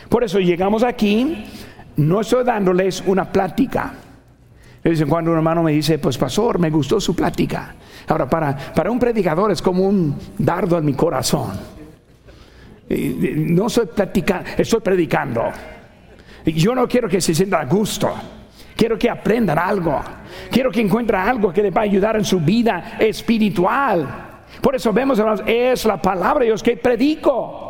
Por 0.09 0.23
eso 0.23 0.39
llegamos 0.39 0.85
aquí, 0.85 1.45
no 1.97 2.21
estoy 2.21 2.45
dándoles 2.45 3.03
una 3.07 3.31
plática. 3.31 3.93
De 4.83 4.91
vez 4.91 5.01
en 5.01 5.09
cuando 5.09 5.33
un 5.33 5.39
hermano 5.39 5.65
me 5.65 5.73
dice, 5.73 5.99
pues 5.99 6.17
pastor, 6.17 6.61
me 6.61 6.71
gustó 6.71 7.01
su 7.01 7.17
plática. 7.17 7.75
Ahora, 8.07 8.31
para, 8.31 8.57
para 8.57 8.91
un 8.91 9.01
predicador 9.01 9.51
es 9.51 9.61
como 9.61 9.83
un 9.83 10.17
dardo 10.39 10.79
en 10.79 10.85
mi 10.85 10.95
corazón. 10.95 11.51
No 12.89 13.67
estoy 13.67 13.87
platicando, 13.87 14.49
estoy 14.57 14.81
predicando. 14.81 15.43
Yo 16.45 16.73
no 16.77 16.87
quiero 16.87 17.09
que 17.09 17.21
se 17.21 17.35
sienta 17.35 17.59
a 17.59 17.65
gusto. 17.65 18.15
Quiero 18.77 18.97
que 18.97 19.11
aprendan 19.11 19.59
algo. 19.59 20.01
Quiero 20.51 20.71
que 20.71 20.83
encuentren 20.83 21.21
algo 21.21 21.53
que 21.53 21.63
les 21.63 21.75
va 21.75 21.81
a 21.81 21.85
ayudar 21.85 22.15
en 22.15 22.25
su 22.25 22.39
vida 22.39 22.97
espiritual. 23.01 24.26
Por 24.61 24.75
eso 24.75 24.93
vemos, 24.93 25.19
hermanos, 25.19 25.43
es 25.47 25.85
la 25.85 26.01
palabra 26.01 26.41
de 26.41 26.47
Dios 26.47 26.63
que 26.63 26.77
predico 26.77 27.66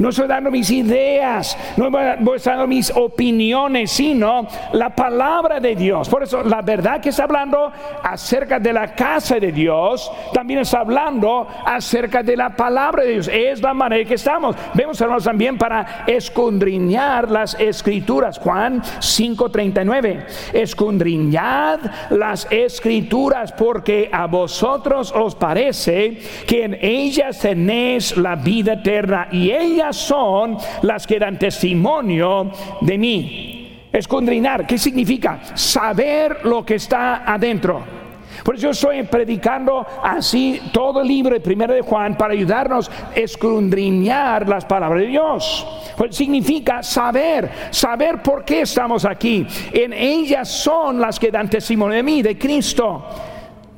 no 0.00 0.08
estoy 0.08 0.26
dando 0.26 0.50
mis 0.50 0.70
ideas, 0.70 1.56
no 1.76 1.90
voy 1.90 2.38
dando 2.42 2.66
mis 2.66 2.90
opiniones, 2.90 3.90
sino 3.90 4.48
la 4.72 4.88
palabra 4.88 5.60
de 5.60 5.76
Dios. 5.76 6.08
Por 6.08 6.22
eso 6.22 6.42
la 6.42 6.62
verdad 6.62 7.02
que 7.02 7.10
está 7.10 7.24
hablando 7.24 7.70
acerca 8.02 8.58
de 8.58 8.72
la 8.72 8.94
casa 8.94 9.38
de 9.38 9.52
Dios, 9.52 10.10
también 10.32 10.60
está 10.60 10.80
hablando 10.80 11.46
acerca 11.66 12.22
de 12.22 12.34
la 12.34 12.48
palabra 12.56 13.04
de 13.04 13.12
Dios. 13.12 13.28
Es 13.28 13.60
la 13.60 13.74
manera 13.74 14.08
que 14.08 14.14
estamos. 14.14 14.56
Vemos, 14.72 14.98
hermanos, 15.02 15.24
también 15.24 15.58
para 15.58 16.04
escondriñar 16.06 17.30
las 17.30 17.54
escrituras. 17.60 18.38
Juan 18.38 18.82
5:39. 19.00 20.24
Escondriñad 20.54 21.78
las 22.08 22.46
escrituras 22.50 23.52
porque 23.52 24.08
a 24.10 24.26
vosotros 24.26 25.12
os 25.14 25.34
parece 25.34 26.18
que 26.46 26.64
en 26.64 26.78
ellas 26.80 27.38
tenéis 27.40 28.16
la 28.16 28.34
vida 28.34 28.72
eterna 28.72 29.28
y 29.30 29.50
ellas 29.50 29.89
son 29.96 30.56
las 30.82 31.06
que 31.06 31.18
dan 31.18 31.38
testimonio 31.38 32.50
de 32.80 32.98
mí. 32.98 33.86
Escondrinar, 33.92 34.66
¿qué 34.66 34.78
significa? 34.78 35.40
Saber 35.54 36.44
lo 36.44 36.64
que 36.64 36.76
está 36.76 37.24
adentro. 37.24 38.00
Por 38.44 38.54
eso 38.54 38.64
yo 38.64 38.70
estoy 38.70 39.02
predicando 39.02 39.86
así 40.02 40.60
todo 40.72 41.02
el 41.02 41.08
libro 41.08 41.34
de 41.34 41.40
Primero 41.40 41.74
de 41.74 41.82
Juan 41.82 42.16
para 42.16 42.32
ayudarnos 42.32 42.88
a 42.88 43.14
escondriñar 43.14 44.48
las 44.48 44.64
palabras 44.64 45.02
de 45.02 45.08
Dios. 45.08 45.66
Pues 45.96 46.16
significa 46.16 46.82
saber, 46.82 47.50
saber 47.70 48.22
por 48.22 48.44
qué 48.44 48.62
estamos 48.62 49.04
aquí. 49.04 49.46
En 49.72 49.92
ellas 49.92 50.48
son 50.48 51.00
las 51.00 51.18
que 51.18 51.30
dan 51.30 51.50
testimonio 51.50 51.96
de 51.96 52.02
mí, 52.02 52.22
de 52.22 52.38
Cristo. 52.38 53.04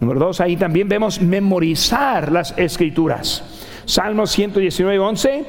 Número 0.00 0.20
dos, 0.20 0.40
ahí 0.40 0.56
también 0.56 0.88
vemos 0.88 1.20
memorizar 1.20 2.30
las 2.30 2.56
escrituras. 2.56 3.44
Salmo 3.84 4.26
119, 4.26 4.98
11, 4.98 5.44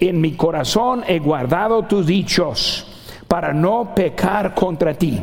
en 0.00 0.20
mi 0.20 0.32
corazón 0.32 1.04
he 1.06 1.18
guardado 1.18 1.84
tus 1.84 2.06
dichos 2.06 2.86
para 3.26 3.52
no 3.52 3.94
pecar 3.94 4.54
contra 4.54 4.94
ti. 4.94 5.20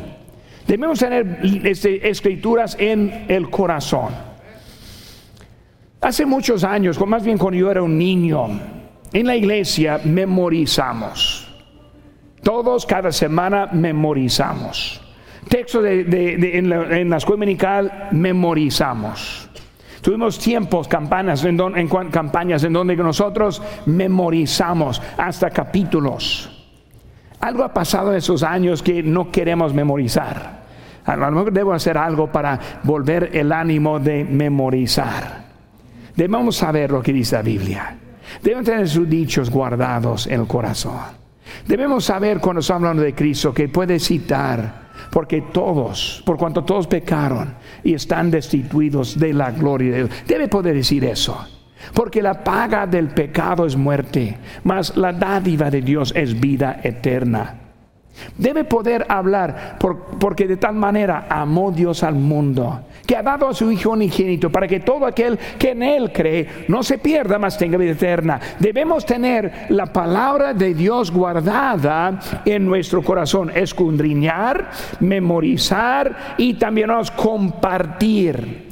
Debemos 0.67 0.99
tener 0.99 1.39
este, 1.63 2.09
escrituras 2.09 2.75
en 2.79 3.25
el 3.27 3.49
corazón. 3.49 4.09
Hace 6.01 6.25
muchos 6.25 6.63
años, 6.63 6.99
más 7.05 7.23
bien 7.23 7.37
cuando 7.37 7.59
yo 7.59 7.71
era 7.71 7.81
un 7.81 7.97
niño, 7.97 8.47
en 9.11 9.27
la 9.27 9.35
iglesia 9.35 9.99
memorizamos. 10.03 11.47
Todos 12.43 12.85
cada 12.85 13.11
semana 13.11 13.69
memorizamos. 13.71 15.01
Texto 15.49 15.81
de, 15.81 16.57
en, 16.57 16.69
la, 16.69 17.17
escuela 17.17 17.39
dominical 17.39 18.09
memorizamos. 18.11 19.49
Tuvimos 20.05 20.37
tiempos, 20.37 20.87
campañas 20.87 21.43
en, 21.45 21.59
en, 21.59 21.87
campañas 22.11 22.63
en 22.63 22.73
donde 22.73 22.95
nosotros 22.95 23.59
memorizamos 23.87 25.01
hasta 25.17 25.49
capítulos. 25.49 26.67
Algo 27.39 27.63
ha 27.63 27.73
pasado 27.73 28.11
en 28.11 28.17
esos 28.17 28.43
años 28.43 28.83
que 28.83 29.01
no 29.01 29.31
queremos 29.31 29.73
memorizar. 29.73 30.61
A 31.05 31.15
lo 31.15 31.31
mejor 31.31 31.51
debo 31.51 31.73
hacer 31.73 31.97
algo 31.97 32.31
para 32.31 32.59
volver 32.83 33.31
el 33.33 33.51
ánimo 33.51 33.99
de 33.99 34.23
memorizar. 34.23 35.43
Debemos 36.15 36.57
saber 36.57 36.91
lo 36.91 37.01
que 37.01 37.11
dice 37.11 37.37
la 37.37 37.41
Biblia. 37.41 37.97
Debemos 38.43 38.65
tener 38.65 38.87
sus 38.87 39.09
dichos 39.09 39.49
guardados 39.49 40.27
en 40.27 40.41
el 40.41 40.45
corazón. 40.45 40.99
Debemos 41.65 42.05
saber 42.05 42.39
cuando 42.39 42.59
estamos 42.59 42.83
hablando 42.83 43.01
de 43.01 43.15
Cristo 43.15 43.51
que 43.51 43.69
puede 43.69 43.97
citar, 43.97 44.84
porque 45.11 45.41
todos, 45.41 46.21
por 46.25 46.37
cuanto 46.37 46.63
todos 46.63 46.87
pecaron 46.87 47.55
y 47.83 47.93
están 47.93 48.31
destituidos 48.31 49.19
de 49.19 49.33
la 49.33 49.51
gloria 49.51 49.91
de 49.91 49.97
Dios, 49.97 50.09
debe 50.27 50.47
poder 50.47 50.75
decir 50.75 51.03
eso. 51.05 51.47
Porque 51.93 52.21
la 52.21 52.43
paga 52.43 52.87
del 52.87 53.09
pecado 53.09 53.65
es 53.65 53.75
muerte, 53.75 54.37
mas 54.63 54.95
la 54.97 55.13
dádiva 55.13 55.69
de 55.69 55.81
Dios 55.81 56.13
es 56.15 56.39
vida 56.39 56.79
eterna. 56.83 57.64
Debe 58.37 58.63
poder 58.63 59.05
hablar 59.09 59.77
porque 60.19 60.47
de 60.47 60.57
tal 60.57 60.75
manera 60.75 61.27
amó 61.29 61.71
Dios 61.71 62.03
al 62.03 62.15
mundo, 62.15 62.81
que 63.05 63.15
ha 63.15 63.23
dado 63.23 63.47
a 63.47 63.53
su 63.53 63.71
Hijo 63.71 63.91
unigénito 63.91 64.51
para 64.51 64.67
que 64.67 64.79
todo 64.79 65.05
aquel 65.05 65.37
que 65.57 65.71
en 65.71 65.83
Él 65.83 66.11
cree 66.11 66.65
no 66.67 66.83
se 66.83 66.97
pierda, 66.97 67.39
mas 67.39 67.57
tenga 67.57 67.77
vida 67.77 67.91
eterna. 67.91 68.39
Debemos 68.59 69.05
tener 69.05 69.67
la 69.69 69.87
palabra 69.87 70.53
de 70.53 70.73
Dios 70.73 71.11
guardada 71.11 72.19
en 72.45 72.65
nuestro 72.65 73.01
corazón, 73.03 73.51
escudriñar, 73.53 74.69
memorizar 74.99 76.35
y 76.37 76.55
también 76.55 76.87
nos 76.87 77.11
compartir. 77.11 78.64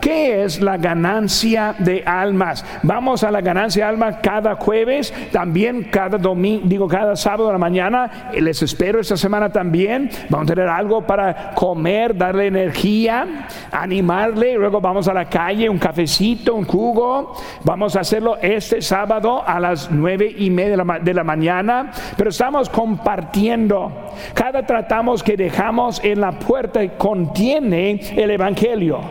¿Qué 0.00 0.44
es 0.44 0.60
la 0.60 0.76
ganancia 0.76 1.74
de 1.78 2.02
almas? 2.04 2.64
Vamos 2.82 3.22
a 3.24 3.30
la 3.30 3.40
ganancia 3.40 3.84
de 3.84 3.90
almas 3.90 4.16
cada 4.22 4.54
jueves, 4.56 5.12
también 5.32 5.84
cada 5.84 6.18
domingo, 6.18 6.62
digo 6.64 6.88
cada 6.88 7.14
sábado 7.16 7.48
a 7.48 7.52
la 7.52 7.58
mañana. 7.58 8.30
Les 8.32 8.62
espero 8.62 9.00
esta 9.00 9.16
semana 9.16 9.50
también. 9.50 10.08
Vamos 10.28 10.50
a 10.50 10.54
tener 10.54 10.68
algo 10.68 11.02
para 11.02 11.50
comer, 11.54 12.16
darle 12.16 12.46
energía, 12.46 13.46
animarle. 13.70 14.54
Luego 14.54 14.80
vamos 14.80 15.08
a 15.08 15.14
la 15.14 15.26
calle, 15.26 15.68
un 15.68 15.78
cafecito, 15.78 16.54
un 16.54 16.64
jugo. 16.64 17.34
Vamos 17.64 17.96
a 17.96 18.00
hacerlo 18.00 18.38
este 18.40 18.80
sábado 18.80 19.42
a 19.46 19.60
las 19.60 19.90
nueve 19.90 20.34
y 20.38 20.50
media 20.50 20.70
de 20.70 20.84
la, 20.84 20.98
de 21.00 21.14
la 21.14 21.24
mañana. 21.24 21.90
Pero 22.16 22.30
estamos 22.30 22.68
compartiendo. 22.68 23.92
Cada 24.34 24.64
tratamos 24.64 25.22
que 25.22 25.36
dejamos 25.36 26.02
en 26.02 26.20
la 26.20 26.32
puerta 26.32 26.86
contiene 26.96 28.00
el 28.16 28.30
Evangelio. 28.30 29.07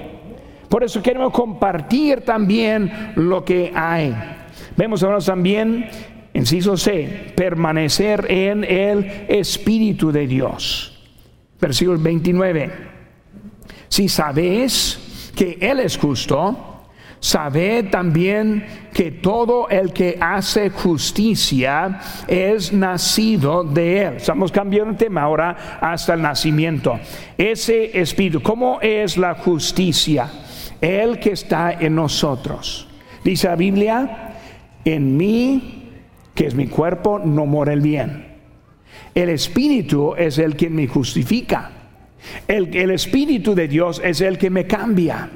Por 0.69 0.83
eso 0.83 1.01
queremos 1.01 1.31
compartir 1.31 2.21
también 2.21 3.13
lo 3.15 3.43
que 3.45 3.71
hay. 3.73 4.13
Vemos 4.75 5.01
ahora 5.03 5.19
también, 5.19 5.89
inciso 6.33 6.75
C, 6.75 7.33
permanecer 7.35 8.25
en 8.29 8.63
el 8.63 9.25
Espíritu 9.29 10.11
de 10.11 10.27
Dios. 10.27 10.93
Versículo 11.59 11.97
29. 11.99 12.71
Si 13.87 14.09
sabéis 14.09 15.31
que 15.35 15.57
Él 15.61 15.79
es 15.79 15.97
justo, 15.97 16.83
sabed 17.19 17.89
también 17.89 18.65
que 18.93 19.11
todo 19.11 19.69
el 19.69 19.93
que 19.93 20.17
hace 20.19 20.69
justicia 20.69 21.99
es 22.27 22.73
nacido 22.73 23.63
de 23.63 24.01
Él. 24.01 24.13
Estamos 24.17 24.51
cambiando 24.51 24.91
el 24.91 24.97
tema 24.97 25.21
ahora 25.21 25.79
hasta 25.81 26.13
el 26.13 26.21
nacimiento. 26.21 26.99
Ese 27.37 27.99
espíritu, 27.99 28.41
¿cómo 28.41 28.79
es 28.81 29.17
la 29.17 29.35
justicia? 29.35 30.29
El 30.81 31.19
que 31.19 31.31
está 31.31 31.71
en 31.71 31.95
nosotros. 31.95 32.87
Dice 33.23 33.47
la 33.47 33.55
Biblia, 33.55 34.33
en 34.85 35.17
mí, 35.17 35.91
que 36.33 36.47
es 36.47 36.55
mi 36.55 36.67
cuerpo, 36.67 37.19
no 37.19 37.45
mora 37.45 37.73
el 37.73 37.81
bien. 37.81 38.25
El 39.13 39.29
Espíritu 39.29 40.13
es 40.15 40.37
el 40.37 40.55
que 40.55 40.69
me 40.69 40.87
justifica. 40.87 41.71
El, 42.47 42.75
el 42.75 42.91
Espíritu 42.91 43.55
de 43.55 43.67
Dios 43.67 44.01
es 44.03 44.21
el 44.21 44.37
que 44.37 44.49
me 44.49 44.65
cambia. 44.65 45.29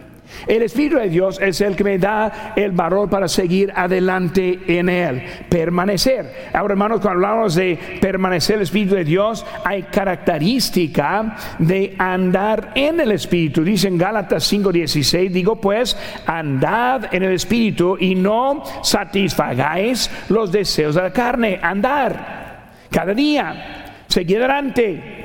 El 0.47 0.63
Espíritu 0.63 0.97
de 0.97 1.09
Dios 1.09 1.39
es 1.41 1.61
el 1.61 1.75
que 1.75 1.83
me 1.83 1.97
da 1.97 2.53
el 2.55 2.71
valor 2.71 3.09
para 3.09 3.27
seguir 3.27 3.71
adelante 3.75 4.59
en 4.67 4.89
Él, 4.89 5.23
permanecer. 5.49 6.49
Ahora, 6.53 6.73
hermanos, 6.73 7.01
cuando 7.01 7.27
hablamos 7.27 7.55
de 7.55 7.77
permanecer 8.01 8.57
el 8.57 8.63
Espíritu 8.63 8.95
de 8.95 9.03
Dios, 9.03 9.45
hay 9.63 9.83
característica 9.83 11.35
de 11.59 11.95
andar 11.97 12.71
en 12.75 12.99
el 12.99 13.11
Espíritu. 13.11 13.63
Dice 13.63 13.87
en 13.87 13.97
Gálatas 13.97 14.51
5:16, 14.51 15.31
digo 15.31 15.59
pues, 15.59 15.97
andad 16.25 17.13
en 17.13 17.23
el 17.23 17.33
Espíritu 17.33 17.97
y 17.99 18.15
no 18.15 18.63
satisfagáis 18.83 20.09
los 20.29 20.51
deseos 20.51 20.95
de 20.95 21.01
la 21.01 21.13
carne. 21.13 21.59
Andar 21.61 22.71
cada 22.89 23.13
día, 23.13 24.03
seguir 24.07 24.39
adelante. 24.39 25.19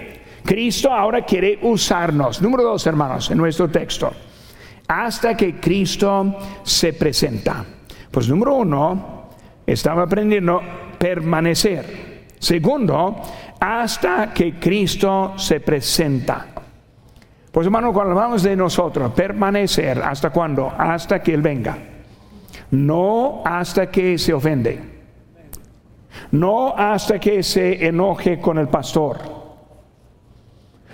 Cristo 0.44 0.92
ahora 0.92 1.22
quiere 1.22 1.59
usarnos. 1.62 2.40
Número 2.40 2.62
dos, 2.62 2.87
hermanos, 2.87 3.31
en 3.31 3.38
nuestro 3.38 3.68
texto 3.68 4.12
hasta 4.88 5.37
que 5.37 5.57
Cristo 5.57 6.37
se 6.62 6.92
presenta. 6.92 7.64
Pues 8.11 8.29
número 8.29 8.55
uno, 8.55 9.29
estaba 9.66 10.03
aprendiendo 10.03 10.61
permanecer. 10.99 12.27
Segundo, 12.38 13.20
hasta 13.61 14.33
que 14.33 14.55
Cristo 14.59 15.35
se 15.37 15.61
presenta. 15.61 16.46
Pues 17.51 17.66
hermano, 17.66 17.92
cuando 17.92 18.12
hablamos 18.12 18.42
de 18.42 18.55
nosotros, 18.55 19.12
permanecer, 19.12 20.03
¿hasta 20.03 20.31
cuándo? 20.31 20.72
Hasta 20.77 21.22
que 21.22 21.35
Él 21.35 21.42
venga. 21.42 21.77
No 22.70 23.42
hasta 23.44 23.90
que 23.90 24.18
se 24.18 24.33
ofende. 24.33 24.96
No 26.33 26.75
hasta 26.77 27.18
que 27.18 27.42
se 27.42 27.87
enoje 27.87 28.38
con 28.40 28.59
el 28.59 28.68
pastor 28.68 29.36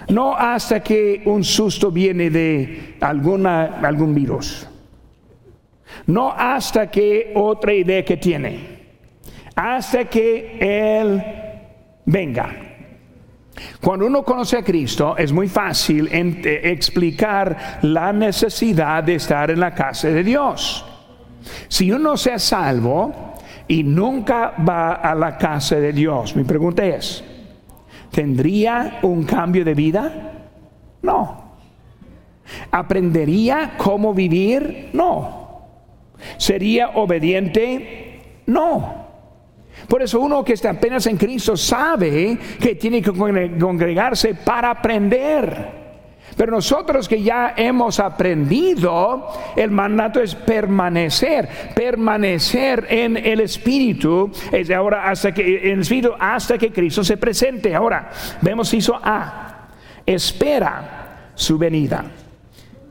no 0.09 0.37
hasta 0.37 0.81
que 0.81 1.23
un 1.27 1.45
susto 1.45 1.91
viene 1.91 2.31
de 2.31 2.97
alguna, 3.01 3.81
algún 3.83 4.15
virus. 4.15 4.67
No 6.07 6.33
hasta 6.33 6.91
que 6.91 7.33
otra 7.35 7.73
idea 7.73 8.05
que 8.05 8.17
tiene. 8.17 8.83
Hasta 9.55 10.05
que 10.07 10.59
Él 10.61 11.23
venga. 12.07 12.51
Cuando 13.81 14.07
uno 14.07 14.25
conoce 14.25 14.57
a 14.57 14.63
Cristo 14.63 15.17
es 15.17 15.33
muy 15.33 15.49
fácil 15.49 16.09
eh, 16.11 16.61
explicar 16.65 17.79
la 17.83 18.13
necesidad 18.13 19.05
de 19.05 19.17
estar 19.17 19.51
en 19.51 19.61
la 19.61 19.75
casa 19.75 20.09
de 20.09 20.25
Dios. 20.25 20.85
Si 21.69 21.91
uno 21.91 22.17
se 22.17 22.39
salvo 22.39 23.35
y 23.69 23.83
nunca 23.83 24.55
va 24.67 24.95
a 24.95 25.15
la 25.15 25.37
casa 25.37 25.77
de 25.77 25.93
Dios, 25.93 26.35
mi 26.35 26.45
pregunta 26.45 26.85
es, 26.85 27.23
¿Tendría 28.13 29.01
un 29.03 29.25
cambio 29.25 29.65
de 29.65 29.75
vida? 29.75 30.33
No. 31.01 31.57
¿Aprendería 32.71 33.73
cómo 33.77 34.13
vivir? 34.13 34.91
No. 34.93 35.63
¿Sería 36.37 36.91
obediente? 36.91 38.21
No. 38.47 39.03
Por 39.89 40.03
eso 40.03 40.21
uno 40.21 40.45
que 40.45 40.53
está 40.53 40.71
apenas 40.71 41.07
en 41.07 41.17
Cristo 41.17 41.57
sabe 41.57 42.39
que 42.61 42.75
tiene 42.75 43.01
que 43.03 43.13
congregarse 43.13 44.35
para 44.35 44.71
aprender. 44.71 45.82
Pero 46.43 46.57
nosotros 46.57 47.07
que 47.07 47.23
ya 47.23 47.55
hemos 47.57 48.01
aprendido, 48.01 49.29
el 49.55 49.71
mandato 49.71 50.19
es 50.19 50.35
permanecer, 50.35 51.49
permanecer 51.73 52.85
en 52.91 53.17
el 53.17 53.43
Espíritu, 53.43 54.29
es 54.51 54.69
ahora 54.73 55.09
hasta 55.09 55.33
que 55.33 55.69
en 55.69 55.75
el 55.75 55.81
Espíritu 55.83 56.11
hasta 56.19 56.59
que 56.59 56.73
Cristo 56.73 57.05
se 57.05 57.17
presente. 57.17 57.73
Ahora, 57.77 58.11
vemos 58.41 58.75
hizo 58.75 58.99
A, 59.01 59.69
espera 60.05 61.31
su 61.37 61.57
venida. 61.59 62.07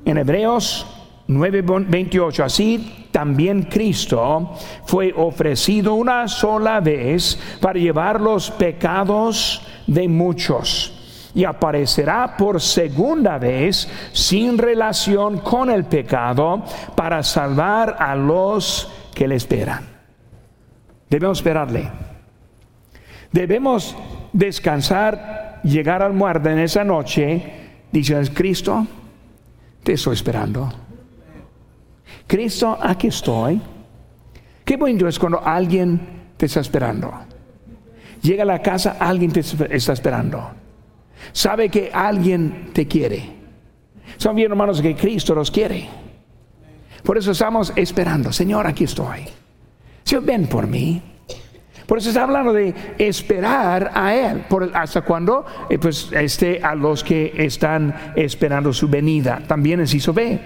En 0.06 0.18
Hebreos 0.18 0.88
9:28, 1.28 2.46
así 2.46 3.08
también 3.12 3.64
Cristo 3.64 4.56
fue 4.86 5.14
ofrecido 5.14 5.96
una 5.96 6.30
sola 6.30 6.80
vez 6.80 7.38
para 7.60 7.78
llevar 7.78 8.22
los 8.22 8.50
pecados 8.50 9.68
de 9.88 10.08
muchos 10.08 11.01
y 11.34 11.46
aparecerá 11.46 12.36
por 12.38 12.60
segunda 12.60 13.38
vez 13.38 13.88
sin 14.12 14.58
relación 14.58 15.40
con 15.40 15.70
el 15.70 15.86
pecado 15.86 16.64
para 16.96 17.24
salvar 17.24 17.96
a 18.00 18.16
los 18.16 18.92
que 19.14 19.28
le 19.28 19.36
esperan. 19.36 19.86
Debemos 21.10 21.40
esperarle. 21.40 21.90
Debemos 23.32 23.96
descansar, 24.34 25.60
llegar 25.64 26.02
al 26.02 26.14
muerte 26.14 26.52
en 26.52 26.60
esa 26.60 26.84
noche. 26.84 27.44
Dices, 27.92 28.30
Cristo, 28.30 28.86
te 29.84 29.94
estoy 29.94 30.14
esperando. 30.14 30.72
Cristo, 32.28 32.78
aquí 32.82 33.08
estoy. 33.08 33.62
Qué 34.64 34.78
bonito 34.78 35.08
es 35.08 35.20
cuando 35.20 35.42
alguien 35.44 36.00
te 36.38 36.46
está 36.46 36.62
esperando. 36.62 37.12
Llega 38.22 38.44
a 38.44 38.46
la 38.46 38.62
casa, 38.62 38.98
alguien 39.00 39.32
te 39.32 39.42
está 39.42 39.94
esperando. 39.94 40.61
Sabe 41.32 41.70
que 41.70 41.90
alguien 41.94 42.70
te 42.74 42.88
quiere. 42.88 43.24
Son 44.18 44.36
bien 44.36 44.52
hermanos 44.52 44.82
que 44.82 44.96
Cristo 44.96 45.34
los 45.34 45.50
quiere. 45.50 45.88
Por 47.04 47.18
eso 47.18 47.32
estamos 47.32 47.74
esperando. 47.76 48.32
Señor, 48.32 48.68
aquí 48.68 48.84
estoy. 48.84 49.22
Señor, 50.04 50.24
ven 50.24 50.48
por 50.48 50.68
mí. 50.68 51.02
Por 51.88 51.98
eso 51.98 52.10
está 52.10 52.24
hablando 52.24 52.54
de 52.54 52.74
esperar 52.98 53.92
a 53.94 54.16
Él. 54.16 54.46
¿Hasta 54.74 55.02
cuando 55.02 55.46
eh, 55.70 55.78
pues 55.78 56.12
esté 56.14 56.62
a 56.64 56.74
los 56.76 57.04
que 57.04 57.34
están 57.36 58.14
esperando 58.16 58.72
su 58.72 58.88
venida. 58.88 59.42
También 59.46 59.82
es 59.82 59.94
hizo 59.94 60.14
B. 60.14 60.40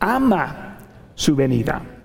Ama 0.00 0.78
su 1.14 1.34
venida. 1.34 1.95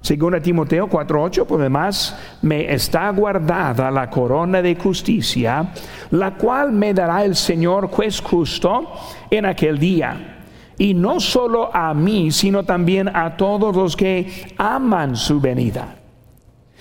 Según 0.00 0.40
Timoteo 0.40 0.88
4:8, 0.88 1.46
por 1.46 1.60
demás, 1.60 2.16
me 2.42 2.72
está 2.72 3.10
guardada 3.10 3.90
la 3.90 4.08
corona 4.08 4.62
de 4.62 4.74
justicia, 4.74 5.72
la 6.10 6.34
cual 6.34 6.72
me 6.72 6.94
dará 6.94 7.24
el 7.24 7.36
Señor 7.36 7.88
juez 7.88 8.20
justo 8.20 8.92
en 9.30 9.46
aquel 9.46 9.78
día. 9.78 10.38
Y 10.78 10.94
no 10.94 11.20
solo 11.20 11.74
a 11.74 11.92
mí, 11.92 12.30
sino 12.30 12.64
también 12.64 13.14
a 13.14 13.36
todos 13.36 13.76
los 13.76 13.94
que 13.94 14.54
aman 14.56 15.14
su 15.14 15.38
venida. 15.38 15.96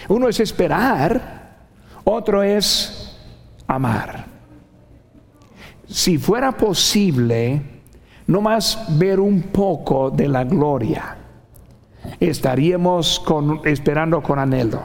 Uno 0.08 0.29
es 0.29 0.39
esperar 0.39 1.39
otro 2.12 2.41
es 2.41 3.15
amar. 3.67 4.25
Si 5.88 6.17
fuera 6.17 6.51
posible, 6.51 7.62
no 8.25 8.41
más 8.41 8.97
ver 8.97 9.19
un 9.19 9.43
poco 9.43 10.10
de 10.10 10.27
la 10.27 10.43
gloria, 10.43 11.15
estaríamos 12.19 13.23
esperando 13.65 14.21
con 14.21 14.39
anhelo. 14.39 14.81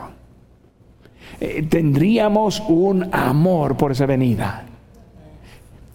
Eh, 1.41 1.67
tendríamos 1.69 2.61
un 2.69 3.09
amor 3.13 3.77
por 3.77 3.93
esa 3.93 4.07
venida. 4.07 4.65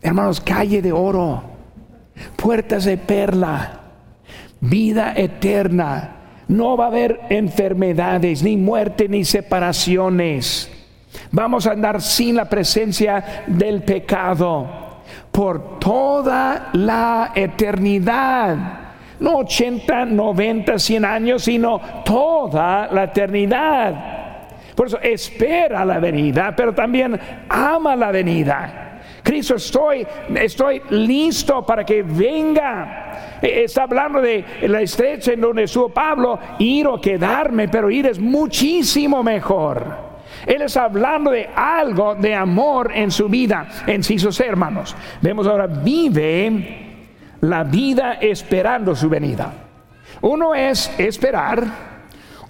Hermanos, 0.02 0.42
calle 0.42 0.82
de 0.82 0.92
oro, 0.92 1.42
puertas 2.36 2.86
de 2.86 2.98
perla, 2.98 3.80
vida 4.60 5.14
eterna. 5.16 6.16
No 6.48 6.76
va 6.76 6.86
a 6.86 6.88
haber 6.88 7.22
enfermedades, 7.30 8.44
ni 8.44 8.58
muerte, 8.58 9.08
ni 9.08 9.24
separaciones. 9.24 10.72
Vamos 11.32 11.68
a 11.68 11.72
andar 11.72 12.02
sin 12.02 12.36
la 12.36 12.50
presencia 12.50 13.44
del 13.48 13.84
pecado 13.84 14.68
por 15.32 15.80
toda 15.80 16.70
la 16.74 17.32
eternidad. 17.36 18.89
No 19.20 19.38
80, 19.38 20.06
90, 20.06 20.80
100 20.80 21.06
años, 21.06 21.44
sino 21.44 21.80
toda 22.06 22.88
la 22.92 23.04
eternidad. 23.06 24.20
Por 24.76 24.88
eso 24.88 25.00
espera 25.02 25.84
la 25.84 26.00
venida, 26.00 26.54
pero 26.56 26.74
también 26.74 27.20
ama 27.50 27.96
la 27.98 28.12
venida. 28.12 29.02
Cristo, 29.22 29.56
estoy, 29.56 30.08
estoy 30.36 30.82
listo 30.92 31.66
para 31.66 31.84
que 31.84 32.02
venga. 32.02 33.40
E, 33.42 33.64
está 33.66 33.84
hablando 33.84 34.22
de 34.22 34.46
la 34.62 34.82
estrecha 34.82 35.34
en 35.34 35.42
donde 35.42 35.64
estuvo 35.64 35.90
Pablo, 35.90 36.40
ir 36.60 36.88
o 36.88 37.00
quedarme, 37.02 37.68
pero 37.68 37.92
ir 37.92 38.08
es 38.08 38.20
muchísimo 38.20 39.22
mejor. 39.22 40.10
Él 40.46 40.62
está 40.62 40.86
hablando 40.86 41.32
de 41.32 41.50
algo 41.54 42.16
de 42.16 42.34
amor 42.34 42.92
en 42.94 43.12
su 43.12 43.28
vida, 43.28 43.68
en 43.86 44.02
sus 44.02 44.40
hermanos. 44.40 44.96
Vemos 45.22 45.46
ahora, 45.46 45.68
vive 45.68 46.89
la 47.42 47.64
vida 47.64 48.14
esperando 48.14 48.96
su 48.96 49.10
venida. 49.10 49.52
Uno 50.22 50.54
es 50.54 50.92
esperar, 51.00 51.64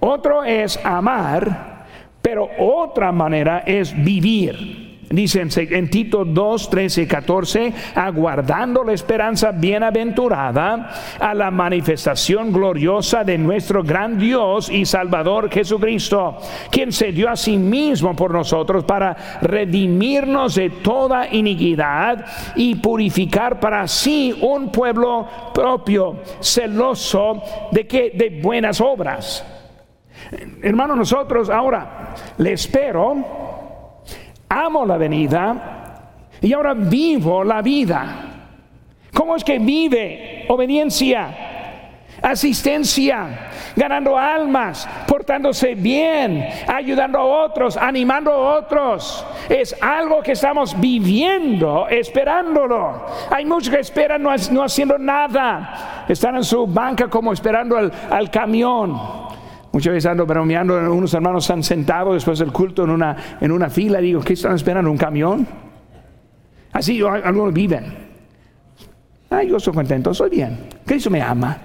otro 0.00 0.44
es 0.44 0.78
amar, 0.84 1.86
pero 2.20 2.48
otra 2.58 3.12
manera 3.12 3.60
es 3.66 3.94
vivir. 3.94 4.89
Dice 5.12 5.40
en, 5.40 5.90
Tito 5.90 6.24
2, 6.24 6.70
13 6.70 7.02
y 7.02 7.06
14, 7.08 7.72
aguardando 7.96 8.84
la 8.84 8.92
esperanza 8.92 9.50
bienaventurada 9.50 10.88
a 11.18 11.34
la 11.34 11.50
manifestación 11.50 12.52
gloriosa 12.52 13.24
de 13.24 13.36
nuestro 13.36 13.82
gran 13.82 14.20
Dios 14.20 14.70
y 14.70 14.86
Salvador 14.86 15.50
Jesucristo, 15.50 16.36
quien 16.70 16.92
se 16.92 17.10
dio 17.10 17.28
a 17.28 17.34
sí 17.34 17.56
mismo 17.56 18.14
por 18.14 18.32
nosotros 18.32 18.84
para 18.84 19.40
redimirnos 19.42 20.54
de 20.54 20.70
toda 20.70 21.26
iniquidad 21.34 22.24
y 22.54 22.76
purificar 22.76 23.58
para 23.58 23.88
sí 23.88 24.38
un 24.40 24.70
pueblo 24.70 25.26
propio, 25.52 26.18
celoso 26.38 27.42
de 27.72 27.84
que 27.84 28.12
de 28.14 28.40
buenas 28.40 28.80
obras. 28.80 29.44
Hermanos, 30.62 30.98
nosotros 30.98 31.50
ahora 31.50 32.14
le 32.38 32.52
espero 32.52 33.49
amo 34.50 34.84
la 34.84 34.98
venida 34.98 36.10
y 36.40 36.52
ahora 36.52 36.74
vivo 36.74 37.44
la 37.44 37.62
vida. 37.62 38.26
¿Cómo 39.14 39.36
es 39.36 39.44
que 39.44 39.58
vive? 39.58 40.44
Obediencia, 40.48 41.28
asistencia, 42.22 43.50
ganando 43.76 44.16
almas, 44.18 44.88
portándose 45.06 45.74
bien, 45.74 46.48
ayudando 46.66 47.18
a 47.18 47.24
otros, 47.44 47.76
animando 47.76 48.32
a 48.32 48.58
otros. 48.58 49.24
Es 49.48 49.76
algo 49.80 50.22
que 50.22 50.32
estamos 50.32 50.78
viviendo, 50.78 51.86
esperándolo. 51.88 53.06
Hay 53.30 53.44
muchos 53.44 53.72
que 53.72 53.80
esperan 53.80 54.22
no, 54.22 54.62
haciendo 54.62 54.98
nada. 54.98 56.04
Están 56.08 56.36
en 56.36 56.44
su 56.44 56.66
banca 56.66 57.08
como 57.08 57.32
esperando 57.32 57.76
al 57.76 58.30
camión. 58.30 59.30
Muchas 59.72 59.92
veces 59.92 60.10
ando 60.10 60.26
bromeando, 60.26 60.92
unos 60.92 61.14
hermanos 61.14 61.44
están 61.44 61.62
sentados 61.62 62.14
después 62.14 62.38
del 62.40 62.52
culto 62.52 62.84
en 62.84 62.90
una, 62.90 63.16
en 63.40 63.52
una 63.52 63.70
fila, 63.70 64.00
digo, 64.00 64.20
¿qué 64.20 64.32
están 64.32 64.56
esperando? 64.56 64.90
¿Un 64.90 64.98
camión? 64.98 65.46
Así 66.72 67.00
algunos 67.02 67.52
viven. 67.52 68.10
Ay, 69.30 69.48
yo 69.48 69.58
estoy 69.58 69.72
contento, 69.72 70.12
soy 70.12 70.30
bien. 70.30 70.58
Cristo 70.84 71.08
me 71.08 71.22
ama. 71.22 71.56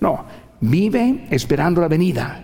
No, 0.00 0.24
vive 0.60 1.26
esperando 1.30 1.80
la 1.80 1.88
venida. 1.88 2.42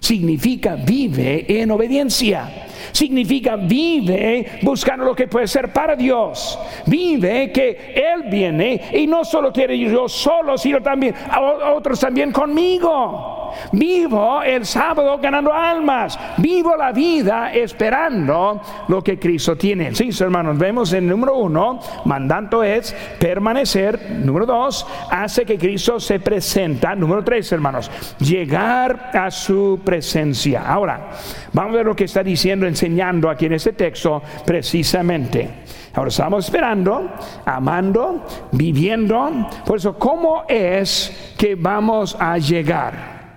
Significa 0.00 0.74
vive 0.76 1.60
en 1.60 1.70
obediencia 1.70 2.66
significa 2.90 3.56
vive 3.56 4.60
buscando 4.62 5.04
lo 5.04 5.14
que 5.14 5.28
puede 5.28 5.46
ser 5.46 5.72
para 5.72 5.94
Dios. 5.94 6.58
Vive 6.86 7.52
que 7.52 7.94
Él 7.94 8.30
viene 8.30 8.80
y 8.92 9.06
no 9.06 9.24
solo 9.24 9.52
quiere 9.52 9.78
yo 9.78 10.08
solo, 10.08 10.58
sino 10.58 10.80
también 10.80 11.14
a 11.30 11.40
otros 11.74 12.00
también 12.00 12.32
conmigo. 12.32 13.42
Vivo 13.72 14.42
el 14.42 14.64
sábado 14.64 15.18
ganando 15.18 15.52
almas. 15.52 16.18
Vivo 16.38 16.76
la 16.76 16.92
vida 16.92 17.52
esperando 17.52 18.60
lo 18.88 19.02
que 19.02 19.18
Cristo 19.18 19.56
tiene. 19.56 19.94
Sí, 19.94 20.10
hermanos, 20.20 20.58
vemos 20.58 20.92
en 20.92 21.06
número 21.06 21.36
uno, 21.36 21.80
mandando 22.04 22.62
es 22.62 22.94
permanecer. 23.18 24.10
Número 24.22 24.46
dos, 24.46 24.86
hace 25.10 25.44
que 25.44 25.58
Cristo 25.58 26.00
se 26.00 26.20
presenta. 26.20 26.94
Número 26.94 27.22
tres, 27.22 27.50
hermanos, 27.52 27.90
llegar 28.18 29.10
a 29.14 29.30
su 29.30 29.80
presencia. 29.84 30.62
Ahora, 30.66 31.10
vamos 31.52 31.74
a 31.74 31.76
ver 31.76 31.86
lo 31.86 31.96
que 31.96 32.04
está 32.04 32.22
diciendo, 32.22 32.66
enseñando 32.72 33.28
aquí 33.28 33.46
en 33.46 33.52
este 33.52 33.72
texto 33.72 34.22
precisamente. 34.44 35.62
Ahora 35.94 36.08
estamos 36.08 36.46
esperando, 36.46 37.10
amando, 37.44 38.26
viviendo. 38.52 39.48
Por 39.66 39.76
eso, 39.76 39.98
¿cómo 39.98 40.44
es 40.48 41.34
que 41.36 41.54
vamos 41.54 42.16
a 42.18 42.38
llegar? 42.38 43.36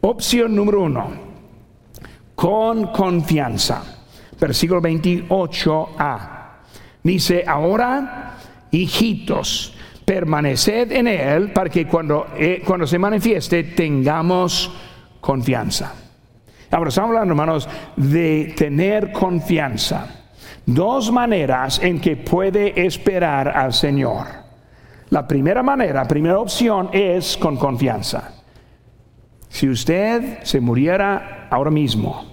Opción 0.00 0.54
número 0.54 0.82
uno, 0.82 1.10
con 2.34 2.92
confianza. 2.92 3.82
Versículo 4.38 4.80
28a. 4.80 6.36
Dice, 7.02 7.44
ahora, 7.46 8.36
hijitos, 8.70 9.74
permaneced 10.04 10.92
en 10.92 11.08
Él 11.08 11.52
para 11.52 11.70
que 11.70 11.86
cuando, 11.86 12.28
eh, 12.36 12.62
cuando 12.64 12.86
se 12.86 12.98
manifieste 12.98 13.64
tengamos 13.64 14.70
confianza. 15.20 16.05
Ahora 16.70 16.88
estamos 16.88 17.10
hablando, 17.10 17.32
hermanos, 17.32 17.68
de 17.96 18.54
tener 18.56 19.12
confianza. 19.12 20.06
Dos 20.64 21.12
maneras 21.12 21.80
en 21.82 22.00
que 22.00 22.16
puede 22.16 22.86
esperar 22.86 23.48
al 23.48 23.72
Señor. 23.72 24.26
La 25.10 25.26
primera 25.26 25.62
manera, 25.62 26.08
primera 26.08 26.40
opción 26.40 26.90
es 26.92 27.36
con 27.36 27.56
confianza. 27.56 28.32
Si 29.48 29.68
usted 29.68 30.42
se 30.42 30.60
muriera 30.60 31.46
ahora 31.50 31.70
mismo, 31.70 32.24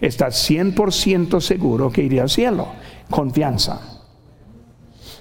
está 0.00 0.28
100% 0.28 1.40
seguro 1.40 1.90
que 1.90 2.02
iría 2.02 2.22
al 2.22 2.30
cielo. 2.30 2.68
Confianza. 3.10 3.80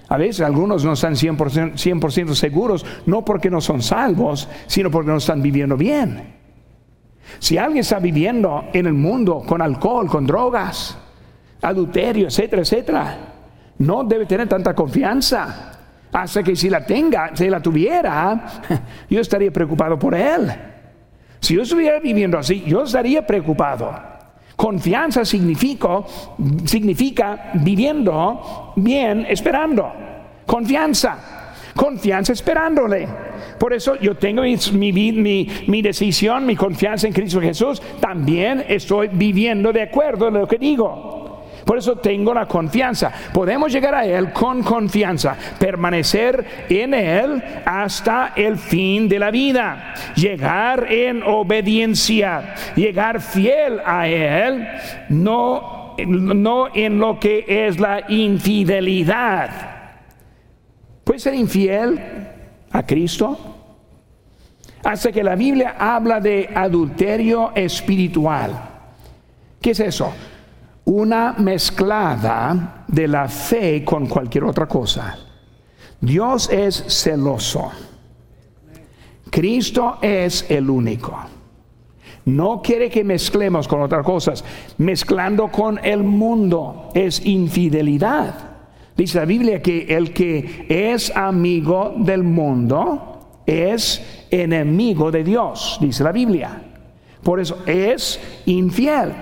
A 0.07 0.17
veces 0.17 0.41
algunos 0.41 0.85
no 0.85 0.93
están 0.93 1.15
100%, 1.15 1.77
100 1.77 2.35
seguros, 2.35 2.85
no 3.05 3.25
porque 3.25 3.49
no 3.49 3.61
son 3.61 3.81
salvos, 3.81 4.47
sino 4.67 4.91
porque 4.91 5.09
no 5.09 5.17
están 5.17 5.41
viviendo 5.41 5.77
bien. 5.77 6.40
Si 7.39 7.57
alguien 7.57 7.79
está 7.79 7.99
viviendo 7.99 8.65
en 8.73 8.85
el 8.85 8.93
mundo 8.93 9.43
con 9.45 9.61
alcohol, 9.61 10.07
con 10.07 10.25
drogas, 10.25 10.97
adulterio, 11.61 12.27
etcétera, 12.27 12.61
etcétera, 12.61 13.17
no 13.79 14.03
debe 14.03 14.25
tener 14.25 14.47
tanta 14.47 14.73
confianza. 14.73 15.71
Hasta 16.11 16.43
que 16.43 16.55
si 16.55 16.69
la 16.69 16.85
tenga, 16.85 17.35
si 17.35 17.49
la 17.49 17.61
tuviera, 17.61 18.61
yo 19.09 19.21
estaría 19.21 19.51
preocupado 19.51 19.97
por 19.97 20.13
él. 20.13 20.51
Si 21.39 21.55
yo 21.55 21.63
estuviera 21.63 21.99
viviendo 21.99 22.37
así, 22.37 22.63
yo 22.67 22.83
estaría 22.83 23.25
preocupado. 23.25 23.91
Confianza 24.55 25.25
significa, 25.25 26.01
significa 26.65 27.51
viviendo 27.55 28.73
bien, 28.75 29.25
esperando. 29.27 29.91
Confianza. 30.45 31.17
Confianza 31.75 32.33
esperándole. 32.33 33.07
Por 33.61 33.73
eso 33.73 33.95
yo 33.99 34.15
tengo 34.15 34.41
mi, 34.41 35.81
decisión, 35.83 36.47
mi 36.47 36.55
confianza 36.55 37.05
en 37.05 37.13
Cristo 37.13 37.39
Jesús. 37.39 37.79
También 37.99 38.65
estoy 38.67 39.09
viviendo 39.09 39.71
de 39.71 39.83
acuerdo 39.83 40.29
en 40.29 40.33
lo 40.33 40.47
que 40.47 40.57
digo. 40.57 41.43
Por 41.63 41.77
eso 41.77 41.95
tengo 41.97 42.33
la 42.33 42.47
confianza. 42.47 43.11
Podemos 43.31 43.71
llegar 43.71 43.93
a 43.93 44.03
Él 44.03 44.33
con 44.33 44.63
confianza, 44.63 45.37
permanecer 45.59 46.65
en 46.69 46.95
Él 46.95 47.43
hasta 47.63 48.33
el 48.35 48.57
fin 48.57 49.07
de 49.07 49.19
la 49.19 49.29
vida, 49.29 49.93
llegar 50.15 50.91
en 50.91 51.21
obediencia, 51.21 52.55
llegar 52.75 53.21
fiel 53.21 53.79
a 53.85 54.07
Él, 54.07 54.67
no, 55.09 55.95
no 56.07 56.73
en 56.73 56.97
lo 56.97 57.19
que 57.19 57.45
es 57.47 57.79
la 57.79 58.05
infidelidad. 58.09 59.51
¿Puede 61.03 61.19
ser 61.19 61.35
infiel 61.35 62.01
a 62.71 62.83
Cristo? 62.83 63.50
Hasta 64.83 65.11
que 65.11 65.23
la 65.23 65.35
Biblia 65.35 65.75
habla 65.77 66.19
de 66.19 66.49
adulterio 66.53 67.51
espiritual. 67.55 68.69
¿Qué 69.61 69.71
es 69.71 69.79
eso? 69.79 70.11
una 70.85 71.33
mezclada 71.37 72.83
de 72.87 73.07
la 73.07 73.27
fe 73.27 73.83
con 73.83 74.07
cualquier 74.07 74.45
otra 74.45 74.67
cosa. 74.67 75.17
Dios 75.99 76.49
es 76.49 76.83
celoso. 76.87 77.71
Cristo 79.29 79.99
es 80.01 80.45
el 80.49 80.69
único. 80.69 81.17
No 82.25 82.61
quiere 82.61 82.89
que 82.89 83.03
mezclemos 83.03 83.67
con 83.67 83.81
otras 83.81 84.05
cosas. 84.05 84.43
Mezclando 84.77 85.47
con 85.47 85.79
el 85.83 86.03
mundo 86.03 86.89
es 86.93 87.25
infidelidad. 87.25 88.35
Dice 88.97 89.19
la 89.19 89.25
Biblia 89.25 89.61
que 89.61 89.95
el 89.95 90.11
que 90.11 90.65
es 90.67 91.15
amigo 91.15 91.93
del 91.97 92.23
mundo 92.23 93.10
es 93.51 94.25
enemigo 94.29 95.11
de 95.11 95.23
Dios, 95.23 95.77
dice 95.81 96.03
la 96.03 96.11
Biblia. 96.11 96.61
Por 97.23 97.39
eso 97.39 97.59
es 97.67 98.19
infiel 98.45 99.13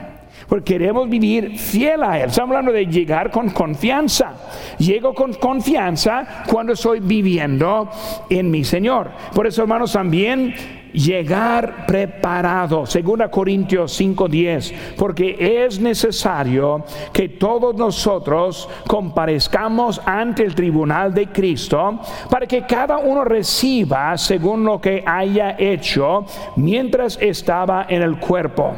porque 0.50 0.74
queremos 0.74 1.08
vivir 1.08 1.58
fiel 1.60 2.02
a 2.04 2.20
Él. 2.20 2.30
Estamos 2.30 2.50
hablando 2.50 2.72
de 2.72 2.88
llegar 2.88 3.30
con 3.30 3.52
confianza. 3.52 4.34
Llego 4.80 5.14
con 5.14 5.34
confianza 5.34 6.44
cuando 6.48 6.74
estoy 6.74 7.00
viviendo 7.00 7.88
en 8.30 8.50
mi 8.50 8.64
Señor. 8.64 9.12
Por 9.34 9.46
eso, 9.46 9.62
hermanos, 9.62 9.94
también 9.94 10.56
llegar 10.94 11.86
preparado, 11.86 12.86
según 12.86 13.20
Corintios 13.32 14.00
5:10, 14.00 14.96
porque 14.98 15.66
es 15.66 15.80
necesario 15.80 16.84
que 17.12 17.30
todos 17.30 17.76
nosotros 17.76 18.70
comparezcamos 18.88 20.02
ante 20.06 20.44
el 20.44 20.56
tribunal 20.56 21.14
de 21.14 21.28
Cristo 21.28 22.00
para 22.30 22.46
que 22.46 22.66
cada 22.66 22.98
uno 22.98 23.24
reciba 23.24 24.18
según 24.18 24.64
lo 24.64 24.80
que 24.80 25.04
haya 25.06 25.56
hecho 25.58 26.26
mientras 26.56 27.18
estaba 27.22 27.86
en 27.90 28.02
el 28.02 28.20
cuerpo, 28.20 28.74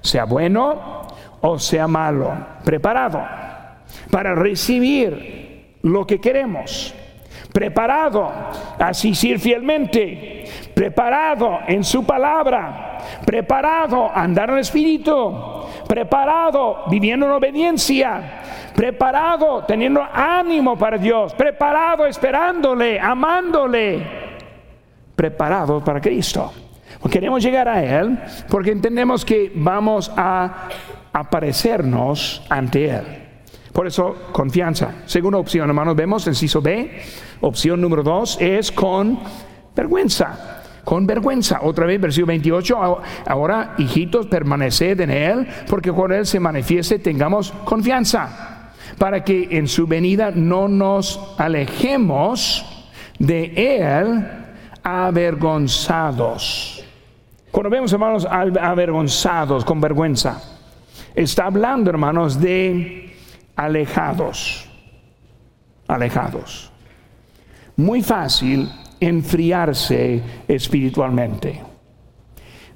sea 0.00 0.24
bueno 0.24 1.02
o 1.40 1.58
sea 1.58 1.88
malo, 1.88 2.32
preparado 2.64 3.20
para 4.10 4.34
recibir 4.34 5.78
lo 5.82 6.06
que 6.06 6.20
queremos, 6.20 6.94
preparado 7.52 8.24
a 8.24 8.88
asistir 8.88 9.38
fielmente, 9.38 10.41
preparado 10.74 11.60
en 11.66 11.84
su 11.84 12.04
palabra, 12.04 12.98
preparado 13.24 14.06
a 14.06 14.22
andar 14.22 14.48
en 14.50 14.56
el 14.56 14.60
Espíritu, 14.60 15.34
preparado 15.88 16.84
viviendo 16.88 17.26
en 17.26 17.32
obediencia, 17.32 18.40
preparado 18.74 19.64
teniendo 19.64 20.02
ánimo 20.02 20.76
para 20.76 20.98
Dios, 20.98 21.34
preparado 21.34 22.06
esperándole, 22.06 22.98
amándole, 22.98 24.06
preparado 25.14 25.82
para 25.84 26.00
Cristo. 26.00 26.52
Queremos 27.10 27.42
llegar 27.42 27.68
a 27.68 27.82
Él 27.82 28.18
porque 28.48 28.70
entendemos 28.70 29.24
que 29.24 29.52
vamos 29.54 30.10
a 30.16 30.68
aparecernos 31.12 32.42
ante 32.48 32.90
Él. 32.90 33.22
Por 33.72 33.86
eso, 33.86 34.14
confianza. 34.32 35.02
Segunda 35.06 35.38
opción, 35.38 35.68
hermanos, 35.68 35.96
vemos 35.96 36.26
el 36.26 36.36
CISO 36.36 36.60
B. 36.60 37.02
Opción 37.40 37.80
número 37.80 38.02
dos 38.02 38.38
es 38.40 38.70
con 38.70 39.18
vergüenza. 39.74 40.61
Con 40.84 41.06
vergüenza. 41.06 41.60
Otra 41.62 41.86
vez, 41.86 42.00
versículo 42.00 42.28
28. 42.28 43.00
Ahora, 43.26 43.74
hijitos, 43.78 44.26
permaneced 44.26 45.00
en 45.00 45.10
Él, 45.10 45.48
porque 45.68 45.92
cuando 45.92 46.16
Él 46.16 46.26
se 46.26 46.40
manifieste 46.40 46.98
tengamos 46.98 47.52
confianza. 47.64 48.72
Para 48.98 49.24
que 49.24 49.48
en 49.50 49.68
su 49.68 49.86
venida 49.86 50.32
no 50.34 50.68
nos 50.68 51.34
alejemos 51.38 52.66
de 53.18 53.52
Él 53.56 54.28
avergonzados. 54.82 56.84
Cuando 57.50 57.70
vemos, 57.70 57.92
hermanos, 57.92 58.26
avergonzados, 58.26 59.64
con 59.64 59.80
vergüenza 59.80 60.40
Está 61.14 61.46
hablando, 61.46 61.90
hermanos, 61.90 62.40
de 62.40 63.14
alejados. 63.56 64.68
Alejados. 65.86 66.70
Muy 67.76 68.02
fácil 68.02 68.70
enfriarse 69.02 70.22
espiritualmente. 70.46 71.60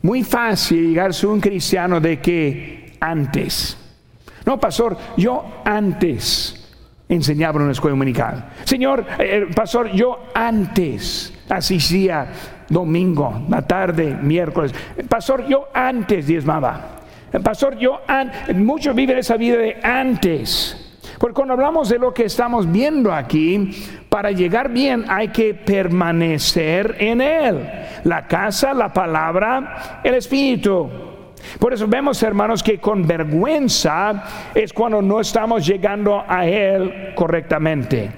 Muy 0.02 0.22
fácil 0.24 0.88
llegarse 0.88 1.26
un 1.26 1.40
cristiano 1.40 2.00
de 2.00 2.20
que 2.20 2.96
antes. 3.00 3.76
No, 4.44 4.58
pastor, 4.58 4.96
yo 5.16 5.62
antes 5.64 6.74
enseñaba 7.08 7.56
en 7.58 7.62
una 7.62 7.72
escuela 7.72 7.92
dominical. 7.92 8.50
Señor, 8.64 9.06
eh, 9.18 9.46
pastor, 9.54 9.92
yo 9.92 10.26
antes 10.34 11.32
asistía 11.48 12.28
domingo, 12.68 13.46
la 13.48 13.62
tarde, 13.62 14.16
miércoles. 14.20 14.72
Pastor, 15.08 15.46
yo 15.46 15.68
antes 15.72 16.26
diezmaba. 16.26 16.96
Pastor, 17.42 17.76
yo, 17.78 18.00
muchos 18.54 18.94
viven 18.94 19.18
esa 19.18 19.36
vida 19.36 19.58
de 19.58 19.78
antes. 19.82 20.85
Porque 21.18 21.34
cuando 21.34 21.54
hablamos 21.54 21.88
de 21.88 21.98
lo 21.98 22.12
que 22.12 22.24
estamos 22.24 22.70
viendo 22.70 23.12
aquí, 23.12 23.70
para 24.08 24.30
llegar 24.30 24.70
bien 24.70 25.04
hay 25.08 25.28
que 25.28 25.54
permanecer 25.54 26.96
en 26.98 27.20
Él. 27.20 27.68
La 28.04 28.26
casa, 28.26 28.74
la 28.74 28.92
palabra, 28.92 30.00
el 30.04 30.14
Espíritu. 30.14 30.88
Por 31.58 31.72
eso 31.72 31.86
vemos, 31.86 32.22
hermanos, 32.22 32.62
que 32.62 32.78
con 32.78 33.06
vergüenza 33.06 34.24
es 34.54 34.72
cuando 34.72 35.00
no 35.00 35.20
estamos 35.20 35.66
llegando 35.66 36.22
a 36.26 36.46
Él 36.46 37.12
correctamente. 37.14 38.10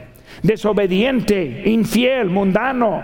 Desobediente, 0.43 1.63
infiel, 1.67 2.31
mundano. 2.31 3.03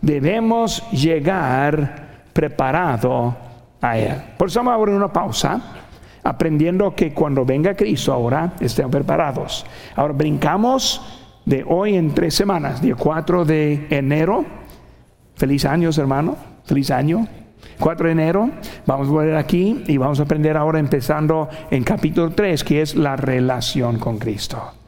Debemos 0.00 0.88
llegar 0.90 2.28
preparado 2.32 3.36
a 3.80 3.98
Él. 3.98 4.16
Por 4.36 4.48
eso 4.48 4.60
vamos 4.60 4.72
a 4.72 4.74
abrir 4.76 4.94
una 4.94 5.12
pausa, 5.12 5.60
aprendiendo 6.24 6.94
que 6.94 7.12
cuando 7.12 7.44
venga 7.44 7.74
Cristo 7.74 8.12
ahora 8.12 8.54
estén 8.60 8.90
preparados. 8.90 9.66
Ahora 9.96 10.14
brincamos 10.14 11.00
de 11.44 11.64
hoy 11.66 11.96
en 11.96 12.14
tres 12.14 12.34
semanas, 12.34 12.80
día 12.80 12.94
4 12.94 13.44
de 13.44 13.86
enero. 13.90 14.44
Feliz 15.34 15.64
año, 15.64 15.90
hermano. 15.96 16.36
Feliz 16.64 16.90
año. 16.90 17.26
4 17.78 18.06
de 18.06 18.12
enero, 18.12 18.50
vamos 18.86 19.08
a 19.08 19.10
volver 19.10 19.36
aquí 19.36 19.82
y 19.86 19.96
vamos 19.96 20.20
a 20.20 20.24
aprender 20.24 20.56
ahora 20.56 20.78
empezando 20.78 21.48
en 21.70 21.84
capítulo 21.84 22.30
3, 22.30 22.64
que 22.64 22.82
es 22.82 22.94
la 22.94 23.16
relación 23.16 23.98
con 23.98 24.18
Cristo. 24.18 24.81